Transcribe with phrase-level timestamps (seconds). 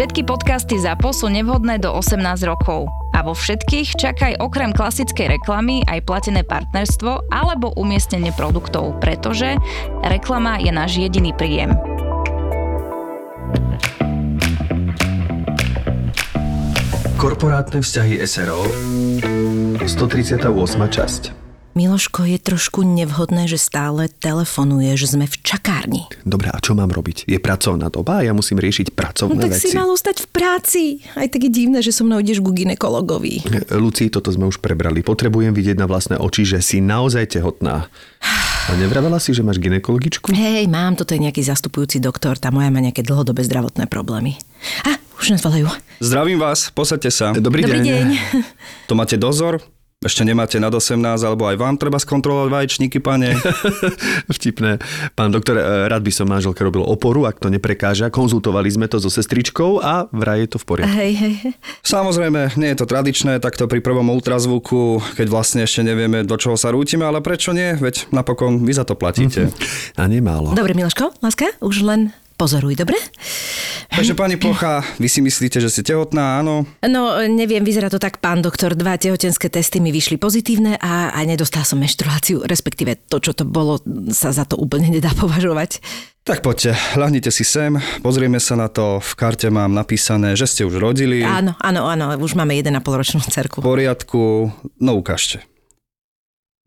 [0.00, 2.88] Všetky podcasty ZAPO sú nevhodné do 18 rokov.
[3.12, 9.60] A vo všetkých čakaj okrem klasickej reklamy aj platené partnerstvo alebo umiestnenie produktov, pretože
[10.00, 11.76] reklama je náš jediný príjem.
[17.20, 18.64] Korporátne vzťahy SRO
[19.84, 19.84] 138.
[20.96, 26.10] časť Miloško, je trošku nevhodné, že stále telefonuje, že sme v čakárni.
[26.26, 27.30] Dobre, a čo mám robiť?
[27.30, 29.70] Je pracovná doba a ja musím riešiť pracovné no, tak veci.
[29.70, 30.82] si mal ostať v práci.
[31.14, 33.46] Aj tak je divné, že so mnou ideš ku ginekologovi.
[33.78, 35.06] Luci, toto sme už prebrali.
[35.06, 37.86] Potrebujem vidieť na vlastné oči, že si naozaj tehotná.
[38.66, 40.34] A nevravela si, že máš ginekologičku?
[40.34, 44.34] Hej, mám, toto je nejaký zastupujúci doktor, tá moja má nejaké dlhodobé zdravotné problémy.
[44.86, 45.70] A, už nás volajú.
[46.02, 47.26] Zdravím vás, posaďte sa.
[47.34, 48.06] Dobrý, Dobrý deň.
[48.90, 49.62] To máte dozor?
[50.00, 53.36] Ešte nemáte nad 18, alebo aj vám treba skontrolovať vaječníky, pane?
[54.32, 54.80] Vtipné.
[55.12, 58.08] Pán doktor, e, rád by som manželke robil oporu, ak to neprekáža.
[58.08, 60.96] Konzultovali sme to so sestričkou a vraj je to v poriadku.
[60.96, 61.34] Hej, hej.
[61.84, 66.56] Samozrejme, nie je to tradičné, takto pri prvom ultrazvuku, keď vlastne ešte nevieme, do čoho
[66.56, 67.76] sa rútime, ale prečo nie?
[67.76, 69.52] Veď napokon vy za to platíte.
[70.00, 70.56] A nemálo.
[70.56, 72.96] Dobre, Miloško, láska, už len pozoruj, dobre?
[73.90, 76.62] Takže pani Plocha, vy si myslíte, že ste tehotná, áno?
[76.86, 78.78] No, neviem, vyzerá to tak, pán doktor.
[78.78, 83.42] Dva tehotenské testy mi vyšli pozitívne a, a nedostal som menštruáciu, respektíve to, čo to
[83.42, 83.82] bolo,
[84.14, 85.82] sa za to úplne nedá považovať.
[86.22, 89.02] Tak poďte, ľahnite si sem, pozrieme sa na to.
[89.02, 91.26] V karte mám napísané, že ste už rodili.
[91.26, 93.58] Áno, áno, áno, už máme 1,5 ročnú cerku.
[93.58, 95.42] V poriadku, no ukážte.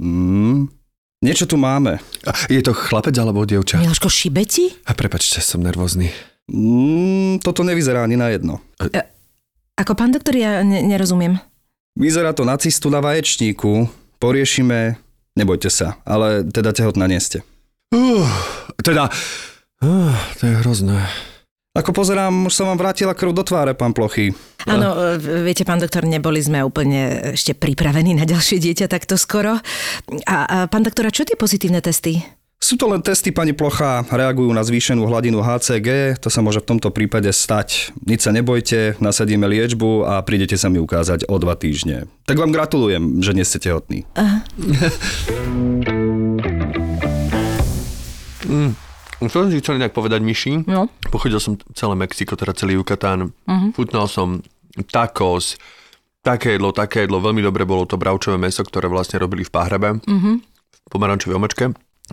[0.01, 0.67] Mm,
[1.23, 2.01] niečo tu máme.
[2.27, 3.79] A Je to chlapec alebo dievča?
[3.79, 4.73] Miloško, šibe ti?
[4.83, 6.11] A prepačte, som nervózny.
[6.51, 8.59] Mm, toto nevyzerá ani na jedno.
[9.79, 11.39] Ako pán doktor, ja ne- nerozumiem.
[11.95, 13.87] Vyzerá to na cistu na vaječníku.
[14.17, 14.97] Poriešime,
[15.37, 17.45] nebojte sa, ale teda tehotná nie ste.
[17.93, 18.25] Uh,
[18.81, 19.13] teda,
[19.85, 21.05] uh, to je hrozné.
[21.73, 24.29] Ako pozerám, už som vám vrátila krv do tváre, pán Plochy.
[24.69, 29.57] Áno, e, viete, pán doktor, neboli sme úplne ešte pripravení na ďalšie dieťa takto skoro.
[30.29, 32.21] A, a pán doktora, čo tie pozitívne testy?
[32.63, 36.71] Sú to len testy, pani Plocha, reagujú na zvýšenú hladinu HCG, to sa môže v
[36.71, 37.91] tomto prípade stať.
[38.07, 42.07] Nič sa nebojte, nasadíme liečbu a prídete sa mi ukázať o dva týždne.
[42.23, 44.07] Tak vám gratulujem, že nie ste tehotní.
[49.27, 50.63] Čo som si chcel inak povedať, Myši?
[50.63, 50.87] No.
[51.11, 53.35] Pochodil som celé Mexiko, teda celý Yucatán.
[53.43, 53.75] Uh-huh.
[53.75, 54.39] Chutnal som
[54.87, 55.59] tacos,
[56.23, 57.19] také jedlo, také jedlo.
[57.19, 59.99] Veľmi dobre bolo to bravčové meso, ktoré vlastne robili v Pahrebe.
[59.99, 60.39] Uh-huh.
[60.43, 61.65] V pomarančovej omačke.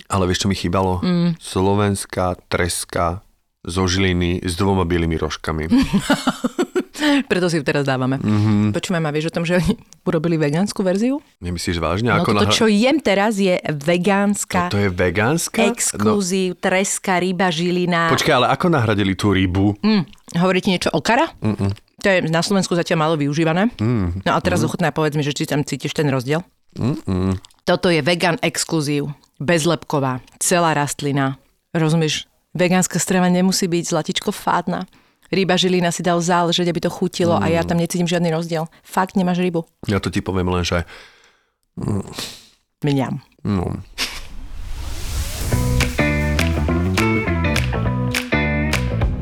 [0.06, 1.02] Ale vieš, čo mi chýbalo?
[1.02, 1.38] Mm.
[1.42, 3.26] Slovenská treska
[3.60, 5.68] zo Žiliny s dvoma bielými rožkami.
[7.30, 8.20] Preto si ju teraz dávame.
[8.20, 8.76] Mm-hmm.
[8.76, 9.72] Počúvaj ma, vieš o tom, že oni
[10.04, 11.20] urobili vegánsku verziu?
[11.40, 12.12] Nemyslíš vážne?
[12.12, 15.64] No Ako toto, čo jem teraz, je vegánska, To je vegánska?
[15.64, 18.12] exkluzív, treska, ryba, žilina.
[18.12, 19.80] No, počkaj, ale ako nahradili tú rybu?
[19.80, 20.04] Mm,
[20.40, 21.32] hovorí ti niečo o kara?
[21.40, 21.72] Mm-mm.
[22.00, 23.72] To je na Slovensku zatiaľ málo využívané.
[23.80, 24.24] Mm.
[24.24, 24.66] No a teraz mm.
[24.68, 26.44] ochutná povedz mi, že či tam cítiš ten rozdiel.
[26.76, 27.36] Mm-mm.
[27.64, 31.38] Toto je vegan exkluzív, bezlepková, celá rastlina.
[31.70, 32.26] Rozumieš?
[32.50, 34.90] Vegánska strava nemusí byť zlatičko fádna.
[35.30, 37.42] Ryba žilina si dal záležať, aby to chutilo mm.
[37.42, 38.66] a ja tam necítim žiadny rozdiel.
[38.82, 39.62] Fakt nemáš rybu.
[39.86, 40.82] Ja to ti poviem len, že...
[42.82, 43.22] Mňam.
[43.46, 43.78] No,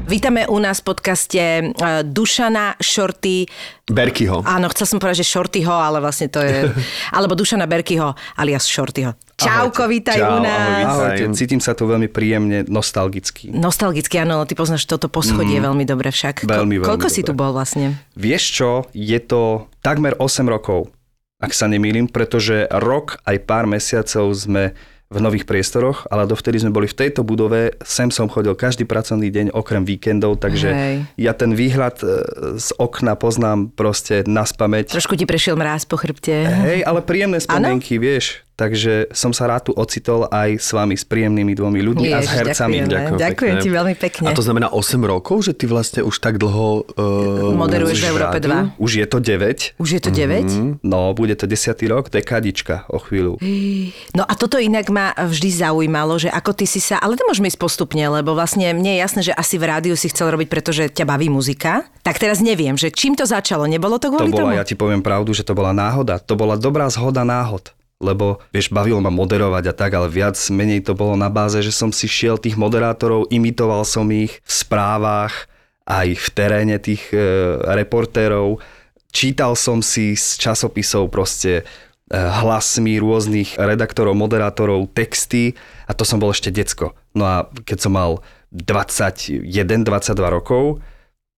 [0.08, 3.44] Vítame u nás v podcaste uh, Dušana Šorty.
[3.84, 4.41] Berkyho.
[4.41, 6.64] Áno, chcel som povedať, že Šortyho, ale vlastne to je...
[7.16, 9.12] alebo Dušana Berkyho, alias Šortyho.
[9.36, 10.88] Čauko, vítaj Čau, u nás.
[10.88, 11.12] ahoj.
[11.12, 13.52] Ahojte, cítim sa tu veľmi príjemne nostalgicky.
[13.52, 16.42] Nostalgicky, áno, ty poznáš toto poschodie veľmi dobre však.
[16.42, 17.28] Ko- Veľmi, veľmi Koľko si dobre.
[17.28, 18.00] tu bol vlastne?
[18.16, 20.88] Vieš čo, je to takmer 8 rokov,
[21.36, 24.72] ak sa nemýlim, pretože rok aj pár mesiacov sme
[25.09, 29.33] v nových priestoroch, ale dovtedy sme boli v tejto budove, sem som chodil každý pracovný
[29.33, 30.97] deň okrem víkendov, takže Hej.
[31.16, 32.07] ja ten výhľad e,
[32.60, 34.93] z okna poznám proste na spameť.
[34.93, 36.45] Trošku ti prešiel mráz po chrbte.
[36.45, 38.47] Hej, ale príjemné spomienky, vieš.
[38.59, 42.28] Takže som sa rád tu ocitol aj s vami, s príjemnými dvomi ľuďmi a s
[42.34, 42.83] hercami.
[42.83, 42.91] Ďakujeme.
[42.91, 43.63] Ďakujem Ďakujem pekne.
[43.63, 44.27] ti veľmi pekne.
[44.27, 46.91] A to znamená 8 rokov, že ty vlastne už tak dlho...
[46.99, 48.75] Uh, Moderuješ v robíš Európe rádiu?
[48.75, 48.83] 2.
[48.83, 49.78] Už je to 9.
[49.78, 50.83] Už je to 9?
[50.83, 51.78] No, bude to 10.
[51.87, 53.39] rok, dekadička o chvíľu.
[54.19, 57.47] No a toto inak ma vždy zaujímalo, že ako ty si sa, ale to môžeme
[57.47, 60.91] ísť postupne, lebo vlastne mne je jasné, že asi v rádiu si chcel robiť, pretože
[60.91, 61.87] ťa baví muzika.
[62.03, 64.51] Tak teraz neviem, že čím to začalo, nebolo to To kvôli tomu?
[64.51, 66.19] bola, ja ti poviem pravdu, že to bola náhoda.
[66.19, 67.78] To bola dobrá zhoda náhod.
[67.98, 71.74] Lebo, vieš, bavilo ma moderovať a tak, ale viac menej to bolo na báze, že
[71.74, 75.50] som si šiel tých moderátorov, imitoval som ich v správach,
[75.89, 77.18] aj v teréne tých e,
[77.65, 78.60] reportérov.
[79.09, 85.56] Čítal som si z časopisov proste e, hlasmi rôznych redaktorov, moderátorov, texty
[85.89, 86.92] a to som bol ešte decko.
[87.16, 88.21] No a keď som mal
[88.53, 89.48] 21-22
[90.28, 90.84] rokov,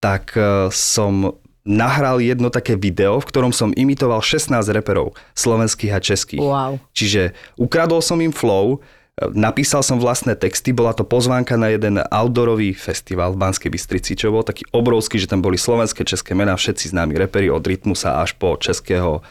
[0.03, 5.99] tak e, som nahral jedno také video, v ktorom som imitoval 16 reperov slovenských a
[6.01, 6.41] českých.
[6.41, 6.81] Wow.
[6.97, 12.01] Čiže ukradol som im flow, e, napísal som vlastné texty, bola to pozvánka na jeden
[12.01, 16.57] outdoorový festival v Banskej Bystrici, čo bol taký obrovský, že tam boli slovenské, české mená,
[16.57, 19.21] všetci známi reperi od Rytmusa až po českého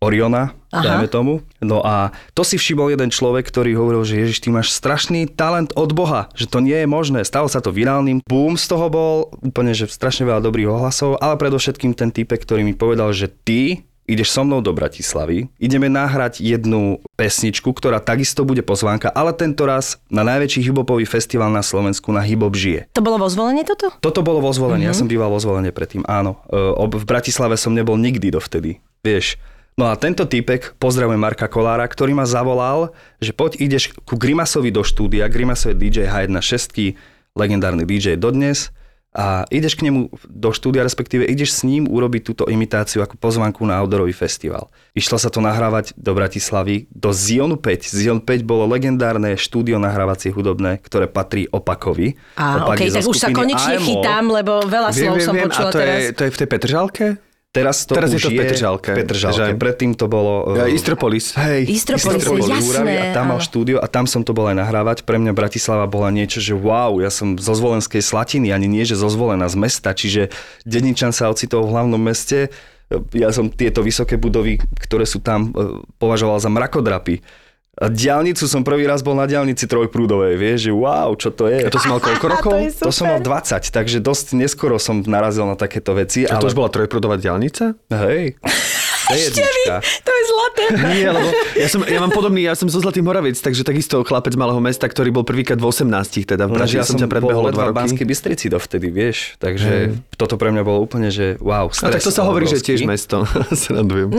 [0.00, 0.80] Oriona, Aha.
[0.80, 1.44] dajme tomu.
[1.60, 5.76] No a to si všimol jeden človek, ktorý hovoril, že Ježiš, ty máš strašný talent
[5.76, 7.20] od Boha, že to nie je možné.
[7.20, 8.24] Stalo sa to virálnym.
[8.24, 12.64] Boom z toho bol, úplne, že strašne veľa dobrých ohlasov, ale predovšetkým ten typek, ktorý
[12.64, 18.42] mi povedal, že ty ideš so mnou do Bratislavy, ideme nahrať jednu pesničku, ktorá takisto
[18.42, 22.88] bude pozvánka, ale tento raz na najväčší hibopový festival na Slovensku na Hibop žije.
[22.96, 23.92] To bolo vo zvolenie toto?
[24.02, 24.96] Toto bolo vo zvolení, mm-hmm.
[24.96, 26.40] ja som býval vo zvolenie predtým, áno.
[26.90, 29.38] V Bratislave som nebol nikdy dovtedy, vieš.
[29.80, 34.68] No a tento typek, pozdravujem Marka Kolára, ktorý ma zavolal, že poď ideš ku Grimasovi
[34.68, 37.00] do štúdia, Grimaso je DJ H1.6,
[37.32, 38.76] legendárny DJ dodnes,
[39.16, 43.64] a ideš k nemu do štúdia, respektíve ideš s ním urobiť túto imitáciu ako pozvanku
[43.64, 44.68] na outdoorový festival.
[44.92, 47.90] Išlo sa to nahrávať do Bratislavy, do Zionu 5.
[47.90, 52.20] Zion 5 bolo legendárne štúdio nahrávacie hudobné, ktoré patrí Opakovi.
[52.36, 53.86] Á, Opak OK, je zo tak už sa konečne AMO.
[53.88, 55.96] chytám, lebo veľa slov som počula a to teraz.
[55.96, 57.06] je, to je v tej Petržalke?
[57.50, 59.34] Teraz to Teraz je už to v Petržalke, Petržalke.
[59.34, 59.58] že?
[59.58, 60.54] Predtým to bolo...
[60.54, 61.34] Ja, uh, Istropolis.
[61.34, 63.46] Hej, Istropolis, jasné, Úravy a tam mal áno.
[63.46, 65.02] štúdio a tam som to bol aj nahrávať.
[65.02, 68.94] Pre mňa Bratislava bola niečo, že wow, ja som zo Zvolenskej Slatiny, ani nie, že
[68.94, 70.30] zo Zvolena z mesta, čiže
[70.62, 72.54] Dedničan sa ocitol v hlavnom meste.
[73.18, 77.18] Ja som tieto vysoké budovy, ktoré sú tam, eh, považoval za mrakodrapy.
[77.88, 81.64] Diálnicu som prvý raz bol na diálnici trojprúdovej, vieš, že wow, čo to je.
[81.64, 82.52] A to si mal koľko rokov?
[82.84, 86.28] To To som mal 20, takže dosť neskoro som narazil na takéto veci.
[86.28, 87.72] A to už bola trojprúdová diálnica?
[87.88, 88.36] Hej,
[89.10, 89.74] to je jednička.
[89.82, 90.64] To je zlaté.
[90.94, 91.28] Nie, lebo
[91.58, 94.86] ja, som, ja mám podobný, ja som zo Zlatý Moraviec, takže takisto chlapec malého mesta,
[94.86, 97.64] ktorý bol prvýkrát v 18 teda v Lenže Bratislave, ja som ťa predbehol o dva
[97.64, 97.78] v roky.
[97.82, 99.34] Banskej Bystrici dovtedy, vieš.
[99.42, 102.62] Takže toto pre mňa bolo úplne, že wow, A stres tak to sa hovorí, že
[102.62, 103.26] tiež mesto.
[103.66, 104.14] Srandujem.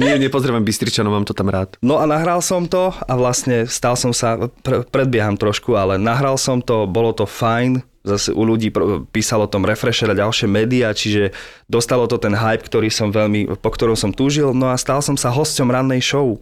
[0.00, 1.76] Nie, nepozdravujem Bystričanov, mám to tam rád.
[1.84, 6.40] No a nahral som to a vlastne stal som sa, pre, predbieham trošku, ale nahral
[6.40, 8.68] som to, bolo to fajn, zase u ľudí
[9.10, 11.32] písalo o tom Refresher a ďalšie médiá, čiže
[11.72, 15.16] dostalo to ten hype, ktorý som veľmi, po ktorom som túžil, no a stal som
[15.16, 16.38] sa hosťom rannej show e,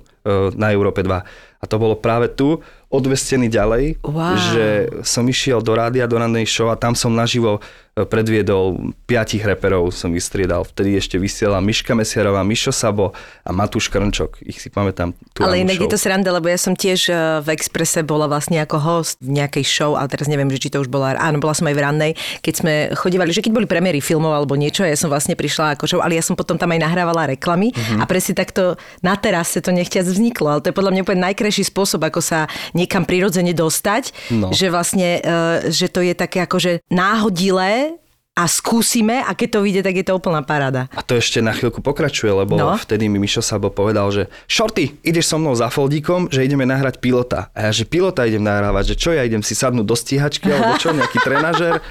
[0.59, 1.63] na Európe 2.
[1.63, 2.59] A to bolo práve tu,
[2.93, 4.37] odvestený ďalej, Wow.
[4.37, 4.65] že
[5.01, 7.65] som išiel do rádia, do rannej show a tam som naživo
[7.97, 10.63] e, predviedol piatich reperov, som vystriedal.
[10.63, 14.45] Vtedy ešte vysiela Miška Mesiarová, Mišo Sabo a Matúš Krnčok.
[14.45, 15.17] Ich si pamätám.
[15.33, 15.85] Tú Ale inak show.
[15.85, 19.41] je to sranda, lebo ja som tiež eh, v Exprese bola vlastne ako host v
[19.41, 21.81] nejakej show, ale teraz neviem, že či to už bola, áno, bola som aj v
[21.81, 25.77] rannej, keď sme chodívali, že keď boli premiéry filmov alebo niečo, ja som vlastne prišla
[25.77, 29.65] ako show, ale ja som potom tam aj nahrávala reklamy a presne takto na terase
[29.65, 32.45] to nechťac vzniklo, ale to je podľa mňa úplne najkrajší spôsob, ako sa
[32.83, 34.51] niekam prirodzene dostať, No.
[34.51, 35.31] že vlastne, eh,
[35.69, 37.97] že to je také akože náhodilé
[38.33, 40.89] a skúsime a keď to vyjde, tak je to úplná paráda.
[40.91, 42.73] A to ešte na chvíľku pokračuje, lebo No.
[42.75, 46.97] vtedy mi Mišo Sabo povedal, že Šorty, ideš so mnou za foldíkom, že ideme nahrať
[46.97, 47.53] pilota.
[47.53, 50.75] A ja, že pilota idem nahrávať, že čo ja idem si sadnúť do stíhačky, alebo
[50.77, 51.85] čo, nejaký trenažer.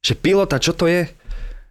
[0.00, 1.10] Že pilota, čo to je?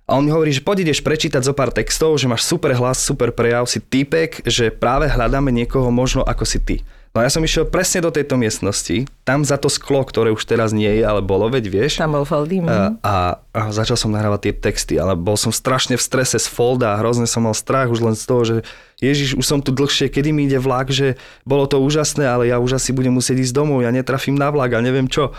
[0.04, 3.00] A on mi hovorí, že poď ideš prečítať zo pár textov, že máš super hlas,
[3.00, 6.76] super prejav, si typek, že práve hľadáme niekoho možno ako si ty.
[7.10, 10.46] No a ja som išiel presne do tejto miestnosti, tam za to sklo, ktoré už
[10.46, 11.98] teraz nie je, ale bolo, veď vieš.
[11.98, 12.62] Tam bol Foldy.
[12.70, 13.16] A, a,
[13.50, 17.00] a začal som nahrávať tie texty, ale bol som strašne v strese z folda a
[17.02, 18.56] hrozne som mal strach už len z toho, že
[19.02, 21.18] Ježiš, už som tu dlhšie, kedy mi ide vlak, že
[21.50, 24.78] bolo to úžasné, ale ja už asi budem musieť ísť domov, ja netrafím na vlak
[24.78, 25.34] a neviem čo.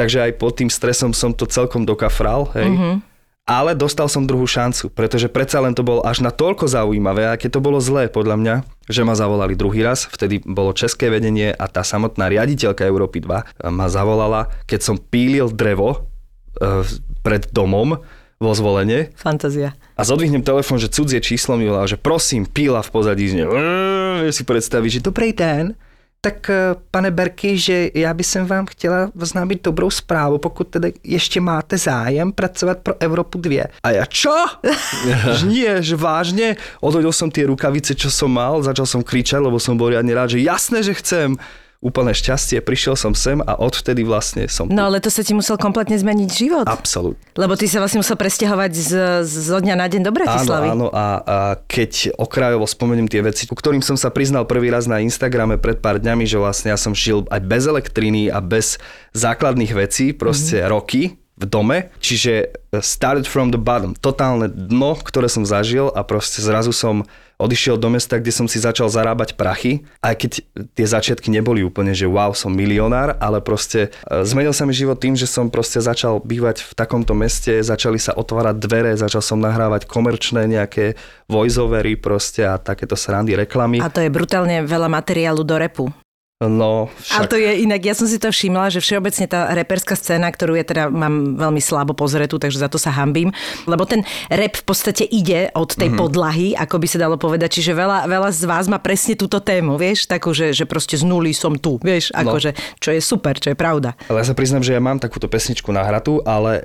[0.00, 2.64] Takže aj pod tým stresom som to celkom dokafral, hej.
[2.64, 3.09] Mm-hmm.
[3.48, 7.38] Ale dostal som druhú šancu, pretože predsa len to bolo až na toľko zaujímavé, a
[7.40, 8.54] keď to bolo zlé podľa mňa,
[8.86, 13.66] že ma zavolali druhý raz, vtedy bolo české vedenie a tá samotná riaditeľka Európy 2
[13.74, 15.98] ma zavolala, keď som pílil drevo e,
[17.26, 17.98] pred domom
[18.40, 19.76] vo zvolenie Fantázia.
[19.98, 23.44] a zodvihnem telefón, že cudzie číslo mi volá, že prosím, píla v pozadí znie.
[24.32, 25.76] si predstaviť, že dobrý den,
[26.20, 30.92] tak eh, pane Berky, že já by jsem vám chtěla oznámit dobrou zprávu, pokud tedy
[31.04, 33.64] ještě máte zájem pracovat pro Evropu 2.
[33.82, 34.34] A ja čo?
[35.48, 36.60] nie, že vážne?
[36.84, 40.36] Odhodil som tie rukavice, čo som mal, začal som kričať, lebo som bol riadne rád,
[40.36, 41.40] že jasné, že chcem
[41.80, 44.76] úplné šťastie, prišiel som sem a odvtedy vlastne som tu.
[44.76, 46.66] No ale to sa ti musel kompletne zmeniť život.
[46.68, 47.24] Absolútne.
[47.32, 48.90] Lebo ty sa vlastne musel presťahovať z,
[49.24, 50.68] zo dňa na deň do Bratislavy.
[50.68, 54.68] Áno, áno a, a keď okrajovo spomeniem tie veci, ku ktorým som sa priznal prvý
[54.68, 58.44] raz na Instagrame pred pár dňami, že vlastne ja som žil aj bez elektriny a
[58.44, 58.76] bez
[59.16, 60.72] základných vecí, proste mm-hmm.
[60.76, 62.52] roky, v dome, čiže
[62.84, 67.08] started from the bottom, totálne dno, ktoré som zažil a proste zrazu som
[67.40, 70.30] odišiel do mesta, kde som si začal zarábať prachy, aj keď
[70.76, 75.00] tie začiatky neboli úplne, že wow, som milionár, ale proste e, zmenil sa mi život
[75.00, 79.40] tým, že som proste začal bývať v takomto meste, začali sa otvárať dvere, začal som
[79.40, 81.00] nahrávať komerčné nejaké
[81.32, 83.80] voiceovery proste a takéto srandy reklamy.
[83.80, 85.88] A to je brutálne veľa materiálu do repu.
[86.40, 87.16] No, však...
[87.20, 90.56] Ale to je inak, ja som si to všimla, že všeobecne tá reperská scéna, ktorú
[90.56, 93.28] ja teda mám veľmi slabo pozretú, takže za to sa hambím,
[93.68, 94.00] lebo ten
[94.32, 96.00] rep v podstate ide od tej mm-hmm.
[96.00, 99.76] podlahy, ako by sa dalo povedať, čiže veľa, veľa z vás má presne túto tému,
[99.76, 102.32] vieš, takú, že, že proste z nuly som tu, vieš, no.
[102.32, 103.92] akože, čo je super, čo je pravda.
[104.08, 106.64] Ale ja sa priznám, že ja mám takúto pesničku nahratú, ale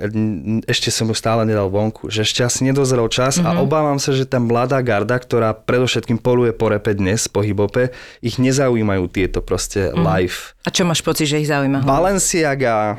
[0.64, 3.44] ešte som ju stále nedal vonku, že ešte asi nedozrel čas mm-hmm.
[3.44, 3.60] a mhm.
[3.60, 7.92] obávam sa, že tá mladá garda, ktorá predovšetkým poluje po repe dnes, po hibope,
[8.24, 9.98] ich nezaujímajú tieto proste proste mm.
[9.98, 10.38] live.
[10.62, 11.82] A čo máš pocit, že ich zaujíma?
[11.82, 12.94] Balenciaga,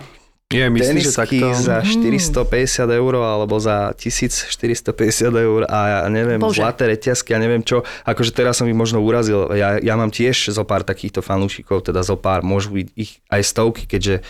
[0.51, 1.47] je, myslím, že takto...
[1.55, 6.63] za 450 eur alebo za 1450 eur a ja neviem, Bože.
[6.63, 7.83] zlaté reťazky a neviem čo.
[8.07, 9.47] Akože teraz som ich možno urazil.
[9.55, 13.41] Ja, ja mám tiež zo pár takýchto fanúšikov, teda zo pár, môžu byť ich aj
[13.43, 14.23] stovky, keďže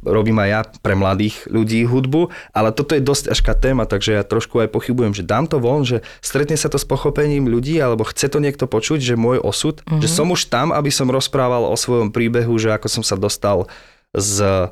[0.00, 4.22] robím aj ja pre mladých ľudí hudbu, ale toto je dosť ťažká téma, takže ja
[4.24, 8.08] trošku aj pochybujem, že dám to von, že stretne sa to s pochopením ľudí, alebo
[8.08, 10.00] chce to niekto počuť, že môj osud, mm-hmm.
[10.00, 13.68] že som už tam, aby som rozprával o svojom príbehu, že ako som sa dostal
[14.16, 14.68] z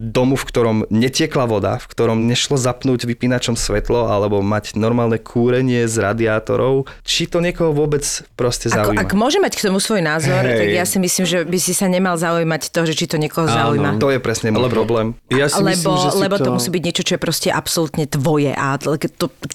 [0.00, 5.84] domu, v ktorom netiekla voda, v ktorom nešlo zapnúť vypínačom svetlo alebo mať normálne kúrenie
[5.84, 9.04] z radiátorov, či to niekoho vôbec proste zaujíma.
[9.04, 10.56] Ak, ak môže mať k tomu svoj názor, hey.
[10.56, 13.44] tak ja si myslím, že by si sa nemal zaujímať to, že či to niekoho
[13.44, 13.90] Áno, zaujíma.
[14.00, 15.12] To je presne môj problém.
[15.28, 16.44] Ja si lebo, myslím, že lebo to...
[16.48, 18.96] to musí byť niečo, čo je proste absolútne tvoje a to,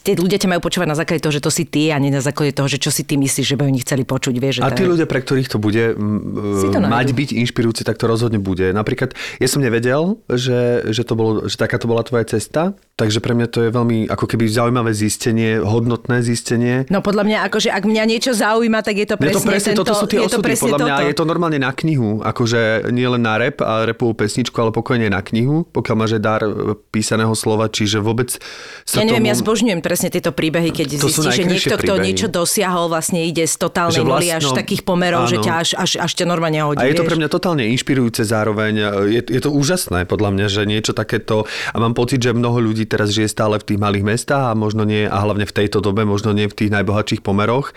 [0.06, 2.22] tie ľudia ťa majú počúvať na základe toho, že to si ty a nie na
[2.22, 4.36] základe toho, že čo si ty myslíš, že by oni chceli počuť.
[4.38, 7.98] Vieš, že a tí ľudia, pre ktorých to bude m, to mať byť inšpirujúci, tak
[7.98, 8.70] to rozhodne bude.
[8.70, 13.22] Napríklad, ja som nevedel, že, že, to bolo, že taká to bola tvoja cesta, takže
[13.22, 16.90] pre mňa to je veľmi ako keby zaujímavé zistenie, hodnotné zistenie.
[16.90, 19.72] No podľa mňa, akože ak mňa niečo zaujíma, tak je to presne, je to presne
[19.78, 21.10] tento, toto sú tie osudy, to podľa mňa toto.
[21.14, 25.12] je to normálne na knihu, akože nie len na rep a repovú pesničku, ale pokojne
[25.14, 28.34] na knihu, pokiaľ máš dar e, písaného slova, čiže vôbec
[28.82, 29.32] sa Ja neviem, tomu...
[29.32, 33.46] ja zbožňujem presne tieto príbehy, keď to zistíš, že niekto, kto niečo dosiahol, vlastne ide
[33.46, 35.32] z totálnej nuly až takých pomerov, áno.
[35.32, 36.82] že ťa až, až, až ťa normálne hodí.
[36.82, 38.74] A je to pre mňa totálne inšpirujúce zároveň.
[39.12, 42.88] Je, je to úžasné podľa mňa, že niečo takéto, a mám pocit, že mnoho ľudí
[42.88, 46.08] teraz žije stále v tých malých mestách a možno nie, a hlavne v tejto dobe,
[46.08, 47.76] možno nie v tých najbohatších pomeroch.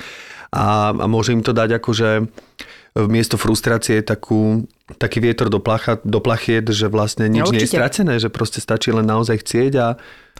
[0.54, 2.30] A, a môže im to dať akože
[3.06, 4.66] miesto frustrácie takú,
[4.98, 8.58] taký vietor do, placha, do plachiet, že vlastne nič no, nie je stratené, že proste
[8.58, 9.86] stačí len naozaj chcieť a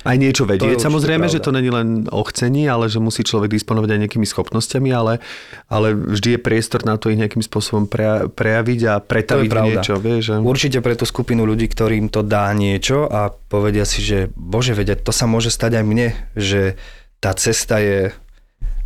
[0.07, 0.79] aj niečo vedieť.
[0.79, 1.35] Samozrejme, pravda.
[1.39, 5.19] že to není len o chcení, ale že musí človek disponovať aj nejakými schopnosťami, ale,
[5.67, 9.99] ale vždy je priestor na to ich nejakým spôsobom pre, prejaviť a pretaviť niečo.
[9.99, 10.39] Vie, že...
[10.39, 14.95] Určite pre tú skupinu ľudí, ktorým to dá niečo a povedia si, že bože, vedia,
[14.95, 16.79] to sa môže stať aj mne, že
[17.19, 18.15] tá cesta je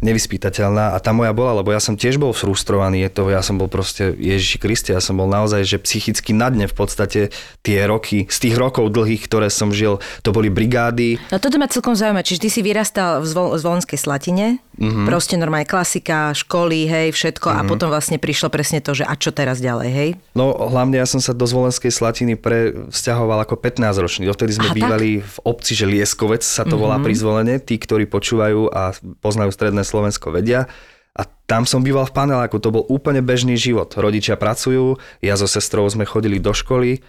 [0.03, 3.57] nevyspytateľná a tá moja bola, lebo ja som tiež bol frustrovaný, je to, ja som
[3.57, 7.21] bol proste Ježiši Kriste, ja som bol naozaj, že psychicky na dne v podstate
[7.63, 11.23] tie roky, z tých rokov dlhých, ktoré som žil, to boli brigády.
[11.31, 15.07] No toto ma celkom zaujíma, čiže ty si vyrastal v Zvolenskej Slatine, mm-hmm.
[15.09, 17.61] proste normálne klasika, školy, hej, všetko mm-hmm.
[17.61, 17.71] a mhm.
[17.71, 20.11] potom vlastne prišlo presne to, že a čo teraz ďalej, hej?
[20.33, 24.76] No hlavne ja som sa do Zvolenskej Slatiny presťahoval ako 15 ročný, dovtedy sme Aha,
[24.76, 25.29] bývali tak?
[25.29, 26.83] v obci, že Lieskovec sa to mm-hmm.
[26.83, 30.71] volá pri zvolenie, tí, ktorí počúvajú a poznajú stredné Slovensko vedia.
[31.12, 33.93] A tam som býval v paneláku, to bol úplne bežný život.
[33.93, 37.00] Rodičia pracujú, ja so sestrou sme chodili do školy, e,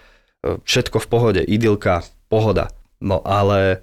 [0.60, 2.68] všetko v pohode, idylka, pohoda.
[3.00, 3.80] No ale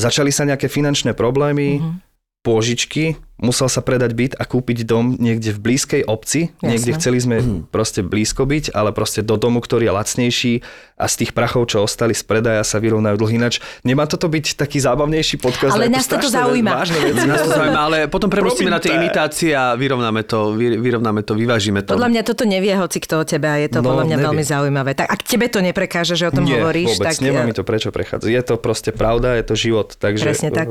[0.00, 2.09] začali sa nejaké finančné problémy, mm-hmm.
[2.40, 6.52] Pôžičky, musel sa predať byt a kúpiť dom niekde v blízkej obci.
[6.60, 6.68] Jasne.
[6.72, 7.60] Niekde chceli sme hmm.
[7.68, 10.52] proste blízko byť, ale proste do domu, ktorý je lacnejší
[10.96, 13.36] a z tých prachov, čo ostali z predaja, sa vyrovnajú dlhy.
[13.40, 15.76] Ináč nemá toto byť taký zábavnejší podcast.
[15.76, 16.84] Ale nás to zaujíma.
[17.28, 21.84] nás to zaujíma, ale potom premostíme na tie imitácie a vyrovnáme to, vyrovnáme to, vyvážime
[21.84, 21.96] to.
[21.96, 24.26] Podľa mňa toto nevie hoci kto o tebe a je to no, podľa mňa nevie.
[24.32, 24.90] veľmi zaujímavé.
[24.96, 27.20] Tak ak tebe to neprekáže, že o tom Nie, hovoríš, vôbec, tak...
[27.20, 28.28] nemá mi to prečo prechádzať.
[28.28, 29.92] Je to proste pravda, je to život.
[29.96, 30.68] Takže, Presne tak.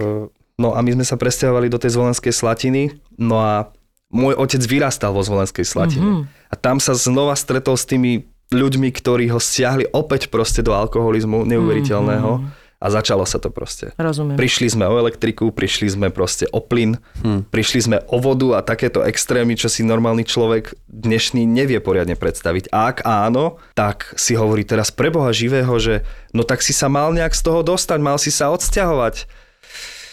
[0.59, 3.71] No a my sme sa presťahovali do tej zvolenskej slatiny, no a
[4.09, 6.03] môj otec vyrastal vo Zvolenskej Slatine.
[6.03, 6.51] Mm-hmm.
[6.51, 11.45] A tam sa znova stretol s tými ľuďmi, ktorí ho stiahli opäť proste do alkoholizmu
[11.45, 12.31] neuveriteľného.
[12.41, 12.67] Mm-hmm.
[12.79, 13.91] A začalo sa to proste.
[13.99, 14.39] Rozumiem.
[14.39, 17.51] Prišli sme o elektriku, prišli sme proste o plyn, hmm.
[17.51, 22.71] prišli sme o vodu a takéto extrémy, čo si normálny človek dnešný nevie poriadne predstaviť.
[22.71, 26.87] A ak áno, tak si hovorí teraz pre Boha živého, že no tak si sa
[26.87, 29.27] mal nejak z toho dostať, mal si sa odsťahovať.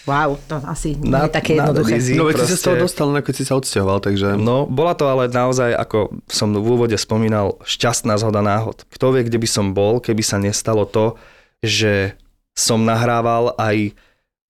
[0.07, 1.99] Wow, to asi nie je také jednoduché.
[1.99, 4.39] easy, No veď si sa z toho dostal, no, keď si sa odsťahoval, takže...
[4.39, 8.87] No, bola to ale naozaj, ako som v úvode spomínal, šťastná zhoda náhod.
[8.87, 11.19] Kto vie, kde by som bol, keby sa nestalo to,
[11.59, 12.15] že
[12.55, 13.99] som nahrával aj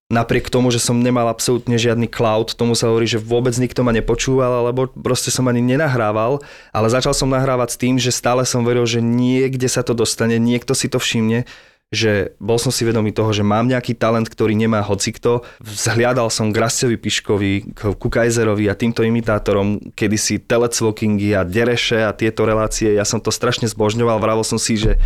[0.05, 3.89] napriek tomu, že som nemal absolútne žiadny cloud, tomu sa hovorí, že vôbec nikto ma
[3.89, 8.61] nepočúval, alebo proste som ani nenahrával, ale začal som nahrávať s tým, že stále som
[8.61, 11.49] veril, že niekde sa to dostane, niekto si to všimne,
[11.95, 15.47] že bol som si vedomý toho, že mám nejaký talent, ktorý nemá hocikto.
[15.63, 22.11] Vzhliadal som k Rastovi Piškovi, k Kaiserovi a týmto imitátorom, kedysi telecvokingy a dereše a
[22.11, 22.91] tieto relácie.
[22.91, 24.99] Ja som to strašne zbožňoval, vravil som si, že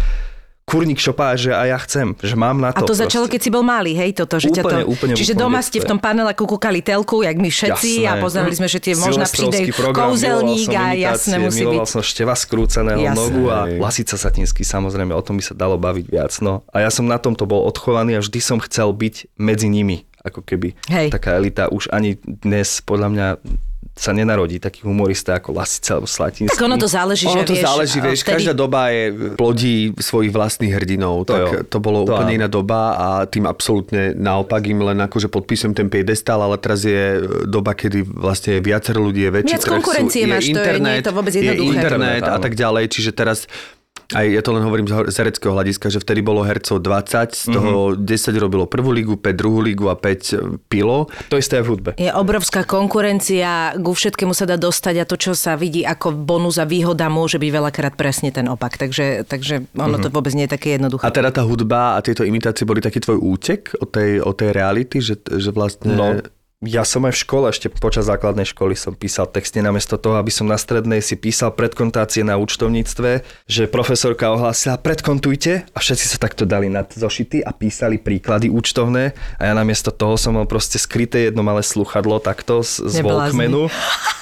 [0.70, 2.94] kurník šopá, že aj ja chcem, že mám na A to.
[2.94, 4.70] to začalo, keď si bol malý, hej, toto, že ťa to...
[4.70, 8.14] Úplne, úplne Čiže úplne doma ste v tom panele kúkali telku, jak my všetci a
[8.14, 8.22] Jasné.
[8.22, 11.90] pozerali sme, že tie možno Silvestrovský príde kouzelník a jasné musí miloval byť.
[11.90, 13.18] som števa skrúceného Jasné.
[13.18, 13.66] nogu a.
[13.66, 16.32] Lasica Satinský, samozrejme, o tom by sa dalo baviť viac.
[16.46, 16.62] No.
[16.70, 20.46] A ja som na tomto bol odchovaný a vždy som chcel byť medzi nimi, ako
[20.46, 21.10] keby Hej.
[21.10, 21.72] taká elita.
[21.74, 23.28] Už ani dnes, podľa mňa,
[24.00, 26.48] sa nenarodí taký humorista ako Lasica alebo Slatinský.
[26.50, 29.04] Tak ono to záleží, Ono že to vieš, záleží, vieš, vtedy- každá doba je,
[29.36, 31.52] plodí svojich vlastných hrdinov, To tak jo.
[31.68, 32.40] to bolo To úplne áno.
[32.40, 37.20] iná doba a tým absolútne naopak im len akože podpisujem ten piedestal, ale teraz je
[37.44, 41.04] doba, kedy vlastne je viacero ľudí, je väčší Viac konkurencie máš, to je- nie je
[41.04, 41.76] to vôbec je jednoduché.
[41.76, 43.52] internet a tak ďalej, čiže teraz
[44.12, 47.30] aj ja to len hovorím z ho- z hereckého hľadiska, že vtedy bolo hercov 20,
[47.32, 48.04] z toho Mhm.
[48.04, 50.34] 10 robilo prvú ligu, 5 druhú ligu a 5
[50.66, 51.06] pilo.
[51.28, 51.92] To isté aj v hudbe.
[51.96, 56.58] Je obrovská konkurencia, ku všetkému sa dá dostať a to, čo sa vidí ako bonus
[56.58, 58.76] a výhoda, môže byť veľakrát presne ten opak.
[58.76, 61.02] Takže, takže ono to vôbec nie je také jednoduché.
[61.02, 64.50] A teda tá hudba a tieto imitácie boli taký tvoj útek od tej, od tej
[64.50, 65.92] reality, že, že vlastne...
[65.92, 66.06] No,
[66.60, 70.28] ja som aj v škole, ešte počas základnej školy som písal texty namiesto toho, aby
[70.28, 76.18] som na strednej si písal predkontácie na účtovníctve, že profesorka ohlásila predkontujte a všetci sa
[76.20, 80.76] takto dali nad zošity a písali príklady účtovné a ja namiesto toho som mal proste
[80.76, 83.08] skryté jedno malé sluchadlo takto z, z.
[83.08, 83.72] Walkmanu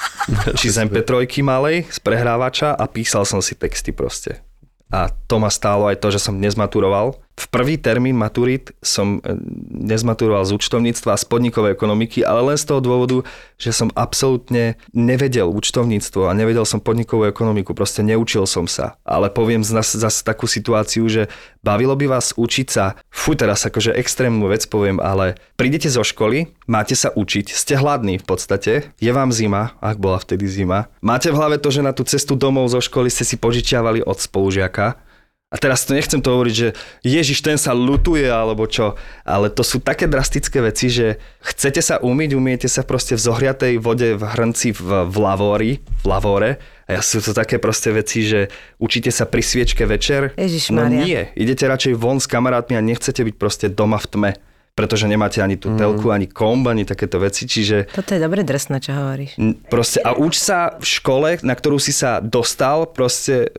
[0.61, 4.45] či z MP3 malej, z prehrávača a písal som si texty proste.
[4.93, 7.17] A to ma stálo aj to, že som dnes maturoval.
[7.37, 9.37] V prvý termín maturit som e,
[9.69, 13.21] nezmaturoval z účtovníctva a z podnikovej ekonomiky, ale len z toho dôvodu,
[13.61, 18.97] že som absolútne nevedel účtovníctvo a nevedel som podnikovú ekonomiku, proste neučil som sa.
[19.05, 21.29] Ale poviem zase zas takú situáciu, že
[21.61, 26.49] bavilo by vás učiť sa, fuj teraz akože extrémnu vec poviem, ale prídete zo školy,
[26.65, 31.29] máte sa učiť, ste hladní v podstate, je vám zima, ak bola vtedy zima, máte
[31.29, 35.06] v hlave to, že na tú cestu domov zo školy ste si požičiavali od spolužiaka,
[35.47, 36.69] a teraz to nechcem to hovoriť, že
[37.07, 41.95] Ježiš, ten sa lutuje, alebo čo, ale to sú také drastické veci, že chcete sa
[42.03, 46.49] umyť, umiete sa proste v zohriatej vode v hrnci v, v lavóri, v lavóre,
[46.87, 50.35] a ja sú to také proste veci, že učíte sa pri sviečke večer.
[50.35, 50.99] No Ježišmaria.
[51.03, 54.31] nie, idete radšej von s kamarátmi a nechcete byť proste doma v tme,
[54.75, 58.83] pretože nemáte ani tú telku, ani komb, ani takéto veci, čiže Toto je dobre drsné,
[58.83, 59.39] čo hovoríš.
[59.71, 63.55] Proste a uč sa v škole, na ktorú si sa dostal, proste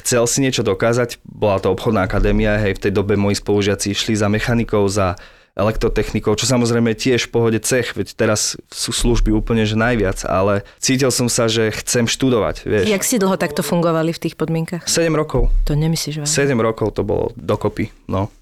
[0.00, 4.16] chcel si niečo dokázať, bola to obchodná akadémia, hej, v tej dobe moji spolužiaci išli
[4.16, 5.18] za mechanikou, za
[5.52, 10.24] elektrotechnikou, čo samozrejme je tiež v pohode cech, veď teraz sú služby úplne že najviac,
[10.24, 12.86] ale cítil som sa, že chcem študovať, vieš.
[12.88, 14.88] Jak si dlho takto fungovali v tých podmienkach?
[14.88, 15.52] 7 rokov.
[15.68, 16.56] To nemyslíš vážne?
[16.56, 18.32] 7 rokov to bolo dokopy, no.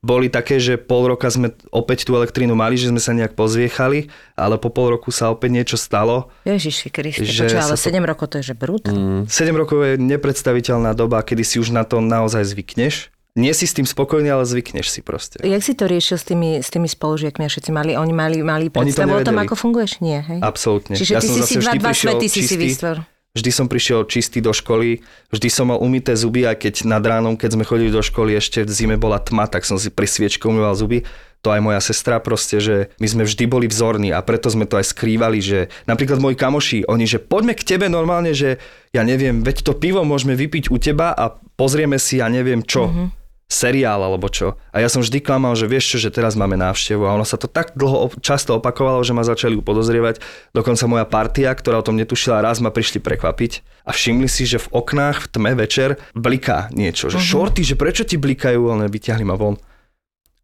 [0.00, 4.08] Boli také, že pol roka sme opäť tú elektrínu mali, že sme sa nejak pozviechali,
[4.38, 6.30] ale po pol roku sa opäť niečo stalo.
[6.46, 8.86] Ježiši Kriste, Že počuj, ale to- 7 rokov to je že brut.
[8.88, 9.26] Mm.
[9.26, 13.10] 7 rokov je nepredstaviteľná doba, kedy si už na to naozaj zvykneš.
[13.38, 15.38] Nie si s tým spokojný, ale zvykneš si proste.
[15.46, 18.66] Jak si to riešil s tými, s tými spolužiakmi a všetci mali, oni mali, mali
[18.66, 20.02] predstavu o tom, ako funguješ?
[20.02, 20.42] Nie, hej?
[20.42, 20.98] Absolútne.
[20.98, 22.98] Čiže Ja ty som si si dva, dva svety si si čistý.
[23.38, 24.98] Vždy som prišiel čistý do školy,
[25.30, 28.66] vždy som mal umyté zuby, aj keď nad ránom, keď sme chodili do školy, ešte
[28.66, 31.06] v zime bola tma, tak som si pri sviečke umýval zuby.
[31.46, 34.74] To aj moja sestra proste, že my sme vždy boli vzorní a preto sme to
[34.74, 38.58] aj skrývali, že napríklad moji kamoši, oni, že poďme k tebe normálne, že
[38.90, 42.90] ja neviem, veď to pivo môžeme vypiť u teba a pozrieme si, ja neviem čo.
[42.90, 43.17] Mm-hmm
[43.48, 44.54] seriál alebo čo.
[44.70, 47.34] A ja som vždy klamal, že vieš čo, že teraz máme návštevu a ono sa
[47.34, 50.20] to tak dlho op- často opakovalo, že ma začali upodozrievať.
[50.52, 54.60] Dokonca moja partia, ktorá o tom netušila, raz ma prišli prekvapiť a všimli si, že
[54.60, 57.08] v oknách v tme večer bliká niečo.
[57.08, 57.26] Že Mhm.
[57.26, 59.56] šorty, že prečo ti blikajú, ale vyťahli ma von.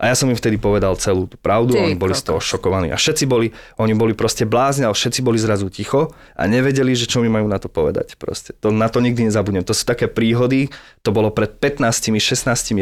[0.04, 2.92] A ja som im vtedy povedal celú tú pravdu, Ty oni boli z toho šokovaní.
[2.92, 7.08] A všetci boli, oni boli proste blázni, ale všetci boli zrazu ticho a nevedeli, že
[7.08, 8.20] čo mi majú na to povedať.
[8.20, 8.52] Proste.
[8.60, 9.64] To, na to nikdy nezabudnem.
[9.64, 10.68] To sú také príhody,
[11.00, 12.20] to bolo pred 15-16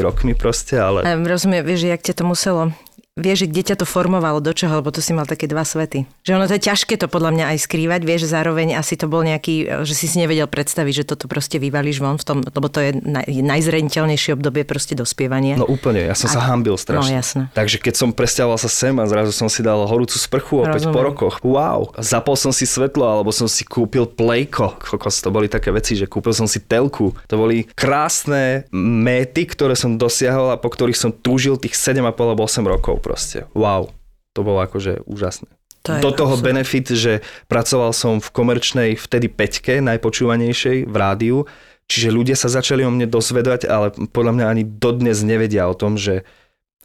[0.03, 1.07] rokmi proste, ale...
[1.07, 2.75] Um, rozumiem, vieš, jak ťa to muselo
[3.21, 6.09] vieš, že kde ťa to formovalo, do čoho, lebo tu si mal také dva svety.
[6.25, 9.21] Že ono to je ťažké to podľa mňa aj skrývať, vieš, zároveň asi to bol
[9.21, 12.81] nejaký, že si si nevedel predstaviť, že toto proste vyvalíš von v tom, lebo to
[12.81, 15.61] je naj, najzreniteľnejšie obdobie proste dospievania.
[15.61, 17.13] No úplne, ja som sa hambil strašne.
[17.13, 17.43] No, jasné.
[17.53, 20.97] Takže keď som presťahoval sa sem a zrazu som si dal horúcu sprchu opäť Rozumiem.
[20.97, 21.35] po rokoch.
[21.45, 21.93] Wow.
[22.01, 24.81] Zapol som si svetlo, alebo som si kúpil plejko.
[24.81, 27.13] Kokos, to boli také veci, že kúpil som si telku.
[27.29, 32.49] To boli krásne méty, ktoré som dosiahol a po ktorých som túžil tých 7,5 alebo
[32.49, 33.51] 8 rokov proste.
[33.53, 33.91] Wow.
[34.33, 35.51] To bolo akože úžasné.
[35.83, 36.63] To Do toho absolútne.
[36.63, 37.13] benefit, že
[37.51, 41.45] pracoval som v komerčnej vtedy peťke, najpočúvanejšej v rádiu,
[41.91, 45.99] čiže ľudia sa začali o mne dozvedať, ale podľa mňa ani dodnes nevedia o tom,
[45.99, 46.23] že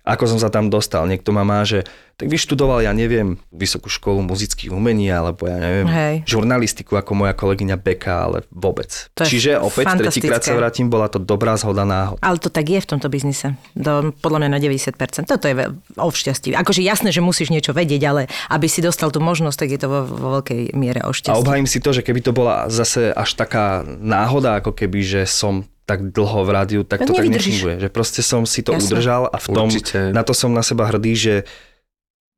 [0.08, 1.04] ako som sa tam dostal.
[1.04, 1.84] Niekto ma má, že
[2.17, 6.15] tak vyštudoval, ja neviem, vysokú školu muzických umení, alebo ja neviem, Hej.
[6.26, 8.89] žurnalistiku ako moja kolegyňa Beka, ale vôbec.
[9.13, 12.17] To Čiže opäť tretíkrát sa vrátim, bola to dobrá zhoda náhod.
[12.26, 13.54] Ale to tak je v tomto biznise.
[13.78, 15.30] Do, podľa mňa na 90%.
[15.30, 15.54] Toto je
[15.93, 16.58] o šťastí.
[16.58, 19.88] Akože jasné, že musíš niečo vedieť, ale aby si dostal tú možnosť, tak je to
[19.91, 21.38] vo, vo veľkej miere o A šťastí.
[21.38, 25.70] obhajím si to, že keby to bola zase až taká náhoda, ako keby, že som
[25.88, 27.63] tak dlho v rádiu, tak Tak to tak nevydržíš.
[27.63, 27.76] nefunguje.
[27.80, 28.91] Že proste som si to Jasné.
[28.91, 30.12] udržal a v tom, Určite.
[30.12, 31.36] na to som na seba hrdý, že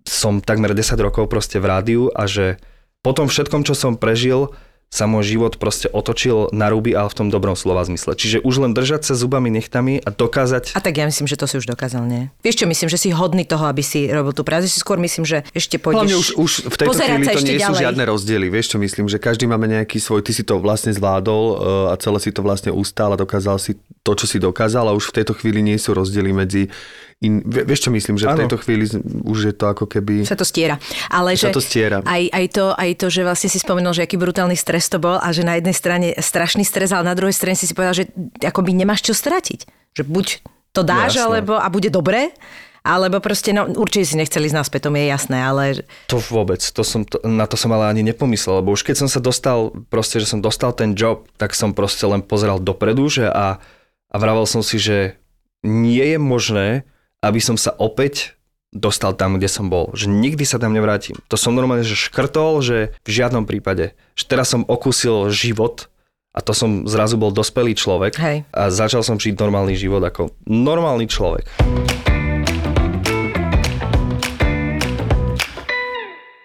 [0.05, 2.61] som takmer 10 rokov proste v rádiu a že
[3.01, 4.53] po tom všetkom, čo som prežil,
[4.89, 8.17] sa môj život proste otočil na ruby, ale v tom dobrom slova zmysle.
[8.17, 11.45] Čiže už len držať sa zubami nechtami a dokázať A tak ja myslím, že to
[11.45, 12.33] si už dokázal, nie?
[12.41, 14.65] Vieš čo, myslím, že si hodný toho, aby si robil tú prácu.
[14.65, 16.17] Si skôr myslím, že ešte Hlavne pôjdeš...
[16.17, 17.83] už, už v tejto chvíli to nie sú ďalej.
[17.85, 18.45] žiadne rozdiely.
[18.49, 21.95] Vieš čo myslím, že každý máme nejaký svoj, ty si to vlastne zvládol uh, a
[22.01, 25.21] celé si to vlastne ustál a dokázal si to, čo si dokázal a už v
[25.21, 26.65] tejto chvíli nie sú rozdiely medzi...
[27.19, 28.39] In, vie- vieš čo myslím, že v Áno.
[28.47, 28.87] tejto chvíli
[29.27, 30.23] už je to ako keby...
[30.23, 30.79] sa to stiera.
[31.11, 31.99] Ale Sa že to stiera.
[32.07, 35.19] Aj, aj, to, aj to, že vlastne si spomenul, že aký brutálny stres to bol
[35.19, 38.07] a že na jednej strane strašný stres, ale na druhej strane si si povedal, že
[38.39, 39.67] akoby nemáš čo stratiť.
[39.99, 40.27] Že buď
[40.71, 41.27] to dáš, Jasné.
[41.27, 42.31] alebo a bude dobre,
[42.87, 46.63] alebo proste, no určite si nechceli ísť naspäť, to mi je jasné, ale To vôbec,
[46.63, 49.75] to som, to, na to som ale ani nepomyslel, lebo už keď som sa dostal,
[49.91, 53.59] proste, že som dostal ten job, tak som proste len pozeral dopredu, že a,
[54.07, 55.19] a vravel som si, že
[55.67, 56.87] nie je možné,
[57.19, 59.89] aby som sa opäť dostal tam, kde som bol.
[59.97, 61.17] Že nikdy sa tam nevrátim.
[61.27, 63.97] To som normálne, že škrtol, že v žiadnom prípade.
[64.13, 65.89] Že teraz som okúsil život
[66.29, 68.45] a to som zrazu bol dospelý človek Hej.
[68.53, 71.49] a začal som žiť normálny život ako normálny človek.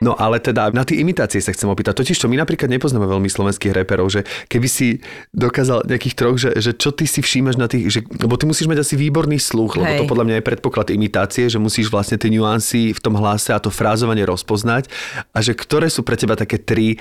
[0.04, 1.96] No ale teda na tie imitácie sa chcem opýtať.
[1.96, 5.00] Totiž to my napríklad nepoznáme veľmi slovenských reperov, že keby si
[5.32, 8.68] dokázal nejakých troch, že, že čo ty si všímaš na tých, že, lebo ty musíš
[8.68, 9.98] mať asi výborný sluch, lebo Hej.
[10.04, 13.62] to podľa mňa je predpoklad imitácie, že musíš vlastne tie nuancy v tom hlase a
[13.62, 14.92] to frázovanie rozpoznať
[15.32, 17.00] a že ktoré sú pre teba také tri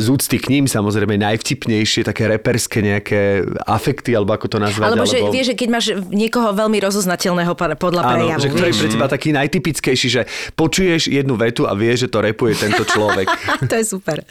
[0.00, 4.96] z úcty k ním samozrejme najvtipnejšie, také reperské nejaké afekty, alebo ako to nazvať.
[4.96, 8.40] Alebo že vieš, že keď máš niekoho veľmi rozoznateľného podľa Áno, prejavu.
[8.40, 10.22] že ktorý pre teba taký najtypickejší, že
[10.56, 13.28] počuješ jednu vetu a vieš, že to repuje tento človek.
[13.70, 14.24] to je super.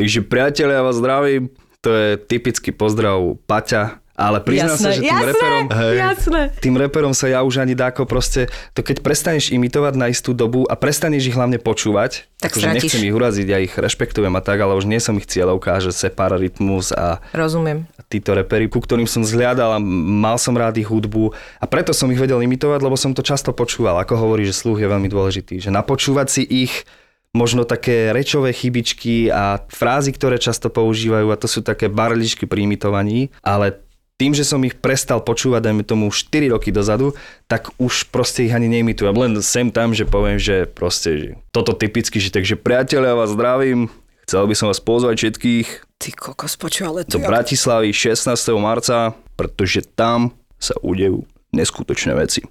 [0.00, 1.52] Takže priatelia, ja vás zdravím.
[1.84, 5.64] To je typický pozdrav Paťa, ale priznám sa, že tým jasné, reperom...
[5.96, 6.40] jasné.
[6.60, 10.68] Tým reperom sa ja už ani dáko proste, to keď prestaneš imitovať na istú dobu
[10.68, 14.60] a prestaneš ich hlavne počúvať, Tak akože nechcem ich uraziť, ja ich rešpektujem a tak,
[14.60, 17.88] ale už nie som ich cieľovka, že Separa Rytmus a Rozumiem.
[18.12, 22.12] títo repery, ku ktorým som zhliadal a mal som rád ich hudbu a preto som
[22.12, 23.96] ich vedel imitovať, lebo som to často počúval.
[24.04, 26.84] Ako hovorí, že sluch je veľmi dôležitý, že napočúvať si ich
[27.30, 32.66] možno také rečové chybičky a frázy, ktoré často používajú a to sú také barličky pri
[32.66, 33.78] imitovaní, ale
[34.20, 37.16] tým, že som ich prestal počúvať, dajme tomu 4 roky dozadu,
[37.48, 39.16] tak už proste ich ani neimitujem.
[39.16, 43.88] Len sem tam, že poviem, že proste že toto typicky, že takže priatelia, vás zdravím,
[44.28, 45.68] chcel by som vás pozvať všetkých
[46.00, 48.32] Ty kokos, počuj, ale do Bratislavy 16.
[48.56, 52.44] marca, pretože tam sa udejú neskutočné veci.